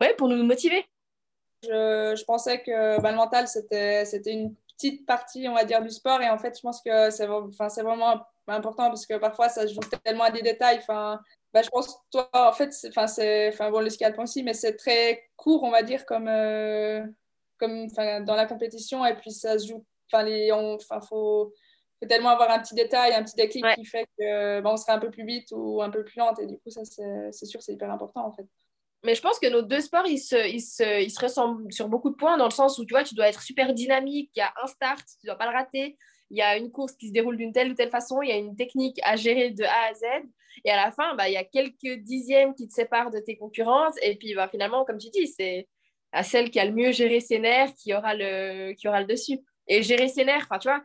[0.00, 0.84] ouais, pour nous motiver.
[1.62, 5.90] Je, je pensais que bah, le mental, c'était une petite partie, on va dire, du
[5.90, 6.20] sport.
[6.22, 9.80] Et en fait, je pense que c'est vraiment important parce que parfois, ça se joue
[10.02, 10.80] tellement à des détails.
[11.52, 14.76] Bah, je pense, toi, en fait, enfin, c'est, enfin, bon, le ski aussi, mais c'est
[14.76, 17.04] très court, on va dire, comme, euh,
[17.58, 17.88] comme
[18.24, 19.04] dans la compétition.
[19.04, 21.52] Et puis ça se joue enfin les enfin faut,
[22.00, 24.92] faut tellement avoir un petit détail un petit déclic qui fait que bah, on serait
[24.92, 26.40] un peu plus vite ou un peu plus lente.
[26.40, 28.46] Et du coup ça c'est sûr c'est hyper important en fait.
[29.02, 31.88] Mais je pense que nos deux sports, ils se, ils, se, ils se ressemblent sur
[31.88, 34.40] beaucoup de points, dans le sens où tu vois, tu dois être super dynamique, il
[34.40, 35.96] y a un start, tu ne dois pas le rater,
[36.30, 38.32] il y a une course qui se déroule d'une telle ou telle façon, il y
[38.32, 40.04] a une technique à gérer de A à Z,
[40.64, 43.36] et à la fin, bah, il y a quelques dixièmes qui te séparent de tes
[43.36, 45.68] concurrentes, et puis bah, finalement, comme tu dis, c'est
[46.12, 49.06] à celle qui a le mieux géré ses nerfs qui aura le, qui aura le
[49.06, 49.38] dessus.
[49.68, 50.82] Et gérer ses nerfs, tu vois,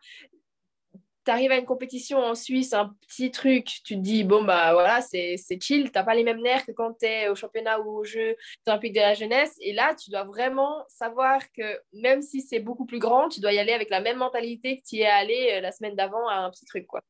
[1.26, 4.73] tu arrives à une compétition en Suisse, un petit truc, tu te dis, bon, bah
[4.73, 7.80] voilà, c'est chill, tu n'as pas les mêmes nerfs que quand tu es au championnat
[7.80, 8.36] ou aux Jeux
[8.67, 9.55] olympiques de la jeunesse.
[9.59, 13.53] Et là, tu dois vraiment savoir que même si c'est beaucoup plus grand, tu dois
[13.53, 16.28] y aller avec la même mentalité que tu y es allé euh, la semaine d'avant
[16.28, 17.01] à un petit truc, quoi.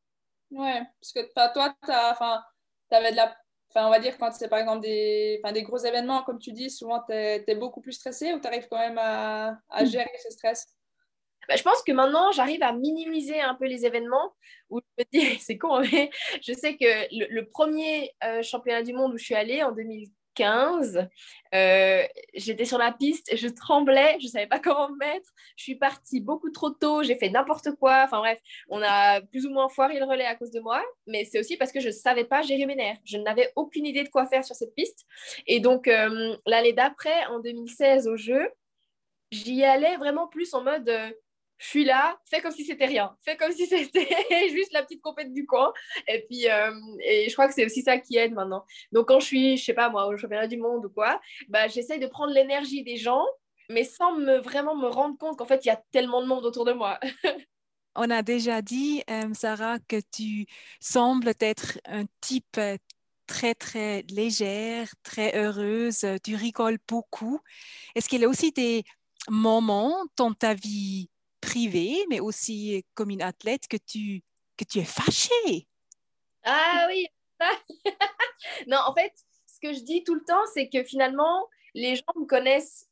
[0.51, 3.35] Ouais, parce que toi, tu avais de la
[3.83, 7.01] on va dire quand c'est par exemple des, des gros événements, comme tu dis, souvent
[7.07, 9.85] tu es, beaucoup plus stressé ou tu arrives quand même à, hmm.
[9.85, 10.74] gérer ce stress?
[11.47, 14.33] Bah, je pense que maintenant, j'arrive à minimiser un peu les événements
[14.69, 16.09] où je me dis, c'est con, mais
[16.41, 20.09] je sais que le, premier euh, championnat du monde où je suis allée en 2000,
[20.35, 21.07] 15.
[21.53, 25.29] Euh, j'étais sur la piste, je tremblais, je ne savais pas comment me mettre.
[25.55, 28.03] Je suis partie beaucoup trop tôt, j'ai fait n'importe quoi.
[28.03, 28.39] Enfin bref,
[28.69, 31.57] on a plus ou moins foiré le relais à cause de moi, mais c'est aussi
[31.57, 32.97] parce que je ne savais pas gérer mes nerfs.
[33.05, 35.05] Je n'avais aucune idée de quoi faire sur cette piste.
[35.47, 38.49] Et donc, euh, l'année d'après, en 2016, au jeu,
[39.31, 40.91] j'y allais vraiment plus en mode
[41.57, 45.01] je suis là, fais comme si c'était rien, fais comme si c'était juste la petite
[45.01, 45.71] compète du coin.
[46.07, 46.71] Et puis, euh,
[47.03, 48.65] et je crois que c'est aussi ça qui aide maintenant.
[48.91, 51.67] Donc, quand je suis, je sais pas moi, au championnat du monde ou quoi, bah,
[51.67, 53.25] j'essaye de prendre l'énergie des gens,
[53.69, 56.45] mais sans me, vraiment me rendre compte qu'en fait, il y a tellement de monde
[56.45, 56.99] autour de moi.
[57.95, 60.47] On a déjà dit, euh, Sarah, que tu
[60.81, 62.59] sembles être un type
[63.25, 67.39] très, très légère, très heureuse, tu rigoles beaucoup.
[67.95, 68.83] Est-ce qu'il y a aussi des
[69.29, 71.09] moments dans ta vie
[71.45, 74.21] privée, mais aussi comme une athlète, que tu,
[74.57, 75.67] que tu es fâchée.
[76.43, 77.07] Ah oui,
[78.67, 79.13] non, en fait,
[79.47, 82.87] ce que je dis tout le temps, c'est que finalement, les gens me connaissent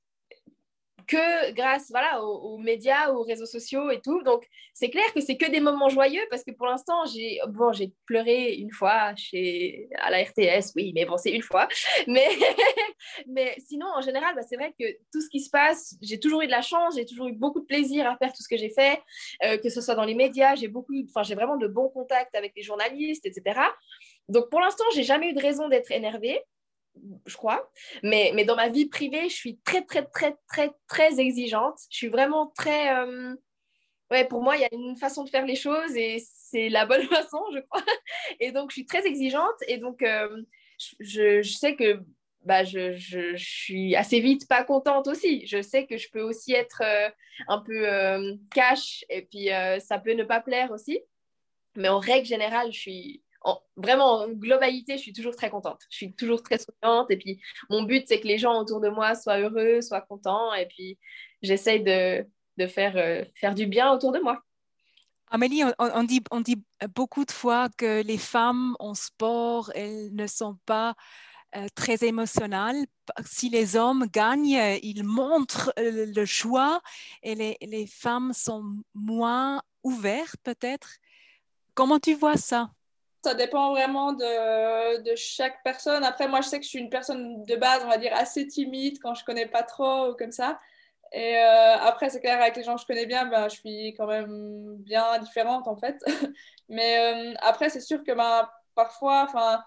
[1.07, 4.21] que grâce voilà, aux, médias, aux réseaux sociaux et tout.
[4.23, 7.71] Donc, c'est clair que c'est que des moments joyeux parce que pour l'instant, j'ai bon,
[8.05, 11.67] pleuré une fois chez, à la RTS, oui, mais bon, c'est une fois.
[12.07, 12.27] Mais,
[13.27, 16.41] mais sinon, en général, bah, c'est vrai que tout ce qui se passe, j'ai toujours
[16.41, 18.57] eu de la chance, j'ai toujours eu beaucoup de plaisir à faire tout ce que
[18.57, 19.01] j'ai fait,
[19.43, 22.35] euh, que ce soit dans les médias, j'ai beaucoup, enfin, j'ai vraiment de bons contacts
[22.35, 23.59] avec les journalistes, etc.
[24.29, 26.41] Donc, pour l'instant, j'ai jamais eu de raison d'être énervée
[27.25, 27.69] je crois.
[28.01, 31.79] Mais, mais dans ma vie privée, je suis très, très, très, très, très exigeante.
[31.89, 32.95] Je suis vraiment très...
[32.95, 33.35] Euh,
[34.11, 36.85] ouais, pour moi, il y a une façon de faire les choses et c'est la
[36.85, 37.83] bonne façon, je crois.
[38.39, 40.41] Et donc, je suis très exigeante et donc, euh,
[40.99, 41.99] je, sais que
[42.43, 45.45] bah, je, je, je, suis assez vite pas contente aussi.
[45.47, 47.09] Je sais que je peux aussi être euh,
[47.47, 50.99] un peu cash et puis ça peut ne pas plaire aussi.
[51.75, 53.22] Mais en règle générale, je suis,
[53.75, 55.81] vraiment, en globalité, je suis toujours très contente.
[55.89, 57.11] Je suis toujours très souriante.
[57.11, 60.53] Et puis, mon but, c'est que les gens autour de moi soient heureux, soient contents.
[60.53, 60.97] Et puis,
[61.41, 62.25] j'essaye de,
[62.57, 64.41] de faire, euh, faire du bien autour de moi.
[65.29, 66.63] Amélie, on, dit, on dit
[66.93, 70.93] beaucoup de fois que les femmes en sport, elles ne sont pas
[71.55, 72.85] euh, très émotionnelles.
[73.25, 76.81] Si les hommes gagnent, ils montrent euh, le choix
[77.23, 78.63] et les, les femmes sont
[78.93, 80.97] moins ouvertes peut-être.
[81.73, 82.69] Comment tu vois ça?
[83.23, 86.03] Ça dépend vraiment de, chaque personne.
[86.03, 88.47] Après, moi, je sais que je suis une personne de base, on va dire, assez
[88.47, 90.59] timide quand je connais pas trop ou comme ça.
[91.13, 93.93] Et euh, après, c'est clair, avec les gens que je connais bien, ben, je suis
[93.95, 96.03] quand même bien différente en fait.
[96.69, 99.63] Mais euh, après, c'est sûr que ben, parfois, enfin,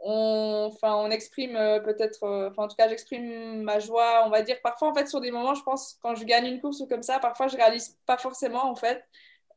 [0.00, 4.42] on, enfin, on exprime euh, peut-être, enfin, en tout cas, j'exprime ma joie, on va
[4.42, 4.60] dire.
[4.62, 7.02] Parfois, en fait, sur des moments, je pense, quand je gagne une course ou comme
[7.02, 9.04] ça, parfois, je réalise pas forcément, en fait.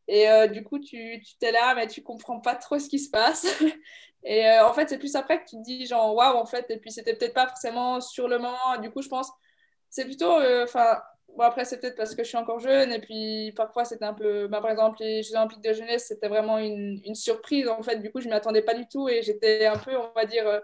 [0.08, 3.10] Et euh, du coup, tu t'es là, mais tu comprends pas trop ce qui se
[3.10, 3.46] passe.
[4.24, 6.66] et en fait, c'est plus après que tu te dis, genre, waouh, en fait.
[6.70, 8.78] Et puis, c'était peut-être pas forcément sur le moment.
[8.82, 9.32] Du coup, je pense,
[9.90, 11.00] c'est plutôt, enfin,
[11.38, 14.14] Bon, après, c'est peut-être parce que je suis encore jeune et puis parfois c'était un
[14.14, 14.48] peu.
[14.48, 17.98] Bah, par exemple, les Jeux Olympiques de jeunesse, c'était vraiment une, une, surprise en fait.
[17.98, 20.48] Du coup, je m'y attendais pas du tout et j'étais un peu, on va dire,
[20.48, 20.60] euh,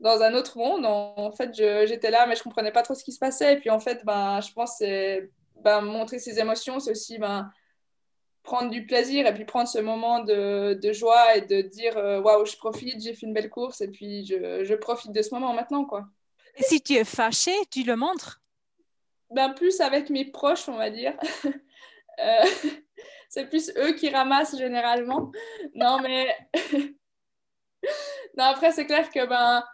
[0.00, 0.84] dans un autre monde.
[0.86, 3.54] En, fait, j'étais là, mais je comprenais pas trop ce qui se passait.
[3.54, 5.30] Et puis en fait, ben, je pense que
[5.62, 7.48] ben, montrer ses émotions, c'est aussi ben,
[8.52, 12.20] prendre du plaisir et puis prendre ce moment de, de joie et de dire euh,
[12.20, 15.34] waouh, je profite, j'ai fait une belle course et puis je, je profite de ce
[15.34, 15.86] moment maintenant.
[15.86, 16.04] quoi.
[16.56, 18.42] Et si tu es fâché, tu le montres
[19.30, 21.14] ben, plus avec mes proches, on va dire.
[22.18, 22.44] Euh,
[23.30, 25.32] c'est plus eux qui ramassent généralement.
[25.74, 26.36] Non, mais.
[28.36, 29.64] non, après, c'est clair que ben,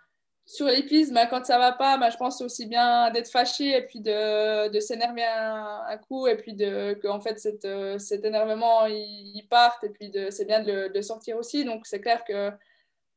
[0.48, 3.76] sur les pistes, ben, quand ça va pas, ben, je pense aussi bien d'être fâché
[3.76, 7.98] et puis de, de s'énerver un, coup et puis de, que en fait, cette, euh,
[7.98, 11.64] cet énervement, il, parte et puis c'est bien de le sortir aussi.
[11.64, 12.50] Donc, c'est clair que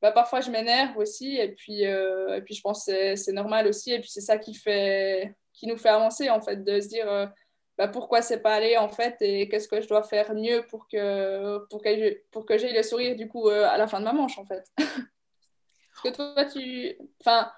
[0.02, 3.68] ben, parfois, je m'énerve aussi et puis, euh, et puis je pense que c'est normal
[3.68, 3.94] aussi.
[3.94, 7.10] Et puis, c'est ça qui fait qui nous fait avancer, en fait, de se dire
[7.10, 7.28] euh,
[7.78, 10.88] bah, pourquoi c'est pas allé, en fait, et qu'est-ce que je dois faire mieux pour
[10.88, 14.14] que, pour que, pour que le sourire, du coup, euh, à la fin de ma
[14.14, 14.64] manche, en fait.
[16.04, 16.98] Que toi, tu...
[17.20, 17.52] Enfin,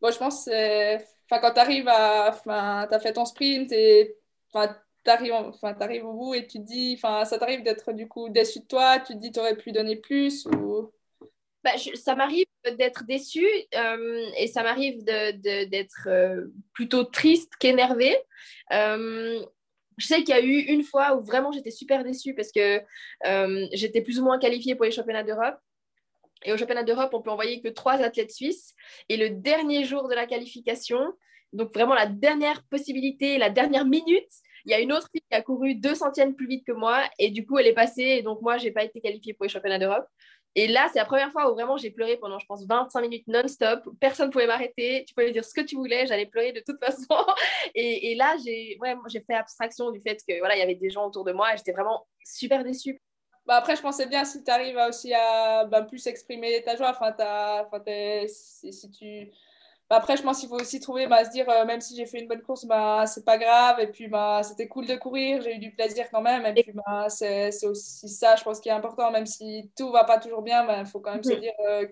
[0.00, 2.28] bon, je pense enfin, quand tu arrives à...
[2.30, 4.16] Enfin, tu as fait ton sprint et...
[4.52, 4.74] Enfin,
[5.04, 6.94] t'arrives enfin, arrives au bout et tu te dis...
[6.96, 9.72] Enfin, ça t'arrive d'être, du coup, déçu de toi, tu te dis, tu aurais pu
[9.72, 10.92] donner plus ou...
[11.62, 12.46] Bah, ça m'arrive
[12.78, 18.16] d'être déçue euh, et ça m'arrive d'être euh, plutôt triste qu'énervée.
[18.72, 19.44] Euh,
[19.98, 22.80] je sais qu'il y a eu une fois où vraiment j'étais super déçue parce que
[23.72, 25.58] j'étais plus ou moins qualifiée pour les championnats d'Europe.
[26.44, 28.74] Et au championnat d'Europe, on peut envoyer que trois athlètes suisses.
[29.08, 31.00] Et le dernier jour de la qualification,
[31.52, 34.30] donc vraiment la dernière possibilité, la dernière minute,
[34.64, 37.02] il y a une autre fille qui a couru deux centièmes plus vite que moi
[37.18, 39.48] et du coup elle est passée et donc moi j'ai pas été qualifiée pour les
[39.48, 40.06] championnats d'Europe.
[40.56, 43.28] Et là, c'est la première fois où vraiment j'ai pleuré pendant, je pense, 25 minutes
[43.28, 43.88] non-stop.
[44.00, 45.04] Personne ne pouvait m'arrêter.
[45.06, 47.06] Tu pouvais dire ce que tu voulais, j'allais pleurer de toute façon.
[47.76, 51.06] Et, là, j'ai ouais, fait abstraction du fait que voilà, il y avait des gens
[51.06, 53.00] autour de moi et j'étais vraiment super déçue.
[53.50, 56.90] Bah après, je pensais bien si tu arrives aussi à bah, plus exprimer ta joie.
[56.90, 57.12] Enfin,
[58.28, 59.28] si, si tu
[59.88, 62.06] bah, après, je pense qu'il faut aussi trouver, bah, se dire, euh, même si j'ai
[62.06, 63.80] fait une bonne course, bah, c'est pas grave.
[63.80, 66.46] Et puis, bah, c'était cool de courir, j'ai eu du plaisir quand même.
[66.46, 69.10] Et puis, bah, c'est aussi ça, je pense, qui est important.
[69.10, 71.88] Même si tout va pas toujours bien, il bah, faut quand même se dire euh,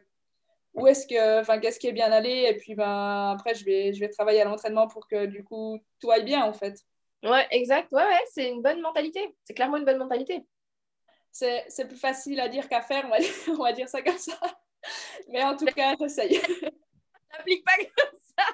[0.75, 2.47] où est-ce que, enfin, qu'est-ce qui est bien allé.
[2.49, 5.81] Et puis, bah, après, je vais, je vais travailler à l'entraînement pour que du coup,
[6.01, 6.79] tout aille bien, en fait.
[7.25, 7.91] Ouais, exact.
[7.91, 9.35] Ouais, ouais, c'est une bonne mentalité.
[9.43, 10.45] C'est clairement une bonne mentalité.
[11.33, 14.19] C'est plus facile à dire qu'à faire, on va, dire, on va dire ça comme
[14.19, 14.39] ça.
[15.29, 16.41] Mais en tout cas, j'essaye.
[17.33, 18.45] n'applique pas comme ça.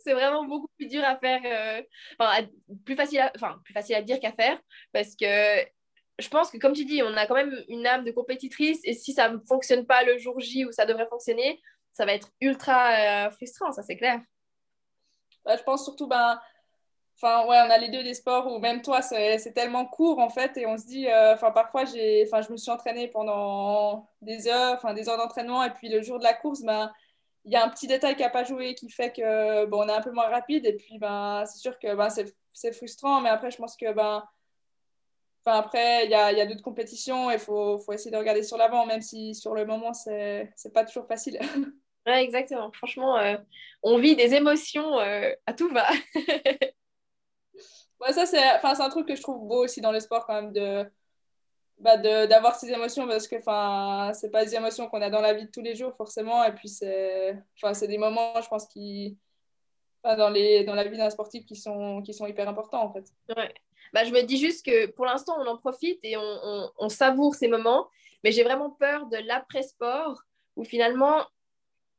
[0.00, 1.82] c'est vraiment beaucoup plus dur à faire, euh,
[2.18, 2.46] enfin,
[2.84, 4.58] plus, facile à, enfin, plus facile à dire qu'à faire,
[4.92, 5.64] parce que
[6.18, 8.92] je pense que, comme tu dis, on a quand même une âme de compétitrice, et
[8.92, 11.60] si ça ne fonctionne pas le jour J où ça devrait fonctionner,
[11.92, 14.20] ça va être ultra euh, frustrant, ça c'est clair.
[15.44, 16.40] Bah, je pense surtout, ben,
[17.16, 20.28] Enfin, ouais, on a les deux des sports où même toi, c'est tellement court en
[20.28, 24.74] fait, et on se dit, euh, parfois, enfin, je me suis entraînée pendant des heures,
[24.74, 26.92] enfin, des heures d'entraînement, et puis le jour de la course, ben,
[27.44, 29.88] il y a un petit détail qui n'a pas joué qui fait que bon, on
[29.88, 30.66] est un peu moins rapide.
[30.66, 32.08] Et puis, ben, c'est sûr que ben,
[32.52, 33.20] c'est frustrant.
[33.20, 34.24] Mais après, je pense que ben,
[35.44, 38.16] enfin, après, il y a, y a d'autres compétitions et il faut, faut, essayer de
[38.16, 41.38] regarder sur l'avant, même si sur le moment, c'est n'est pas toujours facile.
[42.06, 42.70] Ouais, exactement.
[42.72, 43.36] Franchement, euh,
[43.82, 45.86] on vit des émotions euh, à tout va.
[48.12, 50.86] ça, c'est un truc que je trouve beau aussi dans le sport, quand même, de
[51.78, 53.36] bah, d'avoir ces émotions parce que
[54.14, 56.52] c'est pas des émotions qu'on a dans la vie de tous les jours forcément et
[56.52, 57.36] puis c'est
[57.82, 59.18] des moments je pense qui
[60.04, 63.04] dans les dans la vie d'un sportif qui sont qui sont hyper importants en fait
[63.36, 63.52] ouais.
[63.92, 67.34] bah, je me dis juste que pour l'instant on en profite et on, on, savoure
[67.34, 67.88] ces moments
[68.22, 70.22] mais j'ai vraiment peur de l'après sport
[70.54, 71.26] où finalement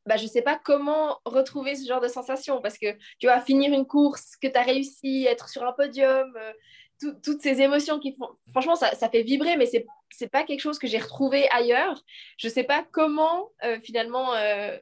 [0.05, 2.87] bah, je sais pas comment retrouver ce genre de sensation parce que
[3.19, 6.53] tu vas finir une course que tu as réussi être sur un podium euh,
[7.23, 8.29] toutes ces émotions qui font.
[8.51, 9.85] Franchement, ça, ça fait vibrer, mais c'est
[10.21, 12.01] n'est pas quelque chose que j'ai retrouvé ailleurs.
[12.37, 14.77] Je ne sais pas comment euh, finalement euh,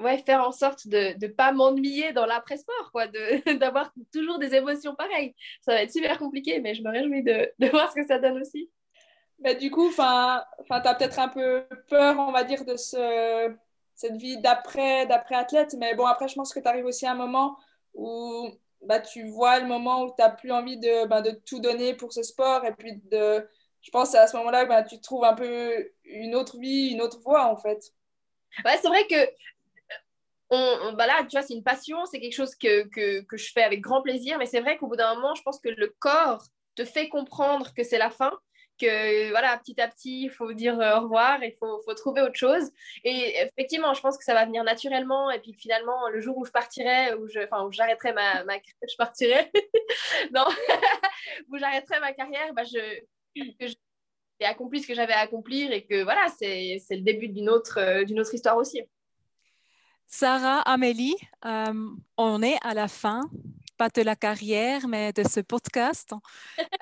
[0.00, 2.92] ouais, faire en sorte de ne pas m'ennuyer dans l'après-sport,
[3.58, 5.34] d'avoir toujours des émotions pareilles.
[5.60, 8.18] Ça va être super compliqué, mais je me réjouis de, de voir ce que ça
[8.18, 8.70] donne aussi.
[9.40, 13.54] Bah, du coup, tu as peut-être un peu peur, on va dire, de ce,
[14.02, 17.56] cette vie d'après-athlète, mais bon, après, je pense que tu arrives aussi à un moment
[17.94, 18.50] où
[18.82, 21.94] bah, tu vois le moment où tu n'as plus envie de, bah, de, tout donner
[21.94, 22.64] pour ce sport.
[22.64, 23.46] Et puis, de,
[23.80, 27.20] je pense à ce moment-là, bah, tu trouves un peu une autre vie, une autre
[27.20, 27.92] voie, en fait.
[28.64, 29.30] Ouais, c'est vrai que
[30.50, 33.52] on, bah là, tu vois, c'est une passion, c'est quelque chose que, que, que, je
[33.52, 35.94] fais avec grand plaisir, mais c'est vrai qu'au bout d'un moment, je pense que le
[35.98, 36.44] corps
[36.74, 38.32] te fait comprendre que c'est la fin,
[39.30, 42.70] voilà, petit à petit, il faut dire au revoir, il faut, faut, trouver autre chose.
[43.04, 46.44] Et effectivement, je pense que ça va venir naturellement, et puis finalement, le jour où
[46.44, 47.28] je partirai, où
[47.70, 48.42] j'arrêterai ma,
[48.88, 49.50] je partirai,
[50.34, 50.46] non,
[51.50, 53.00] où j'arrêterai ma carrière, bah, je,
[54.42, 58.04] j'ai accompli ce que j'avais à accomplir et que voilà, c'est le début d'une autre,
[58.04, 58.82] d'une autre histoire aussi.
[60.06, 61.16] Sarah, Amélie,
[61.46, 61.72] euh,
[62.18, 63.22] on est à la fin,
[63.78, 66.12] pas de la carrière, mais de ce podcast.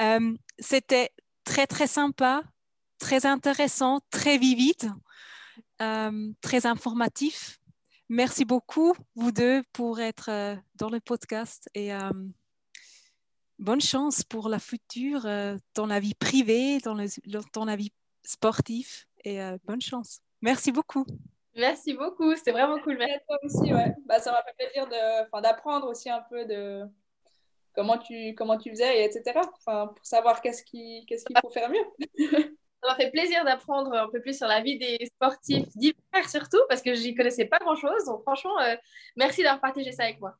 [0.01, 1.11] Euh, c'était
[1.51, 2.44] très, très sympa,
[3.01, 4.92] très intéressant, très vivide,
[5.82, 7.59] euh, très informatif.
[8.09, 10.30] Merci beaucoup, vous deux, pour être
[10.76, 11.90] dans le podcast et
[13.59, 15.22] bonne chance pour la future,
[15.74, 17.07] dans la vie privée, dans, le,
[17.53, 17.92] dans la vie
[18.22, 20.20] sportive et bonne chance.
[20.42, 21.05] Merci beaucoup.
[21.57, 22.96] Merci beaucoup, c'était vraiment cool.
[22.96, 23.92] Merci à toi aussi, ouais.
[24.07, 24.88] Bah, ça m'a fait plaisir
[25.42, 26.84] d'apprendre aussi un peu de
[27.74, 29.40] comment tu, comment tu faisais, etc.
[29.58, 31.84] Enfin, pour savoir qu'est-ce qu'il ce qu'il faut faire mieux.
[32.82, 36.60] ça m'a fait plaisir d'apprendre un peu plus sur la vie des sportifs d'hiver surtout,
[36.68, 38.04] parce que j'y connaissais pas grand-chose.
[38.06, 38.76] Donc franchement, euh,
[39.16, 40.34] merci d'avoir partagé ça avec moi.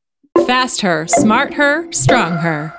[0.47, 2.70] Fast her, smart her, strong her.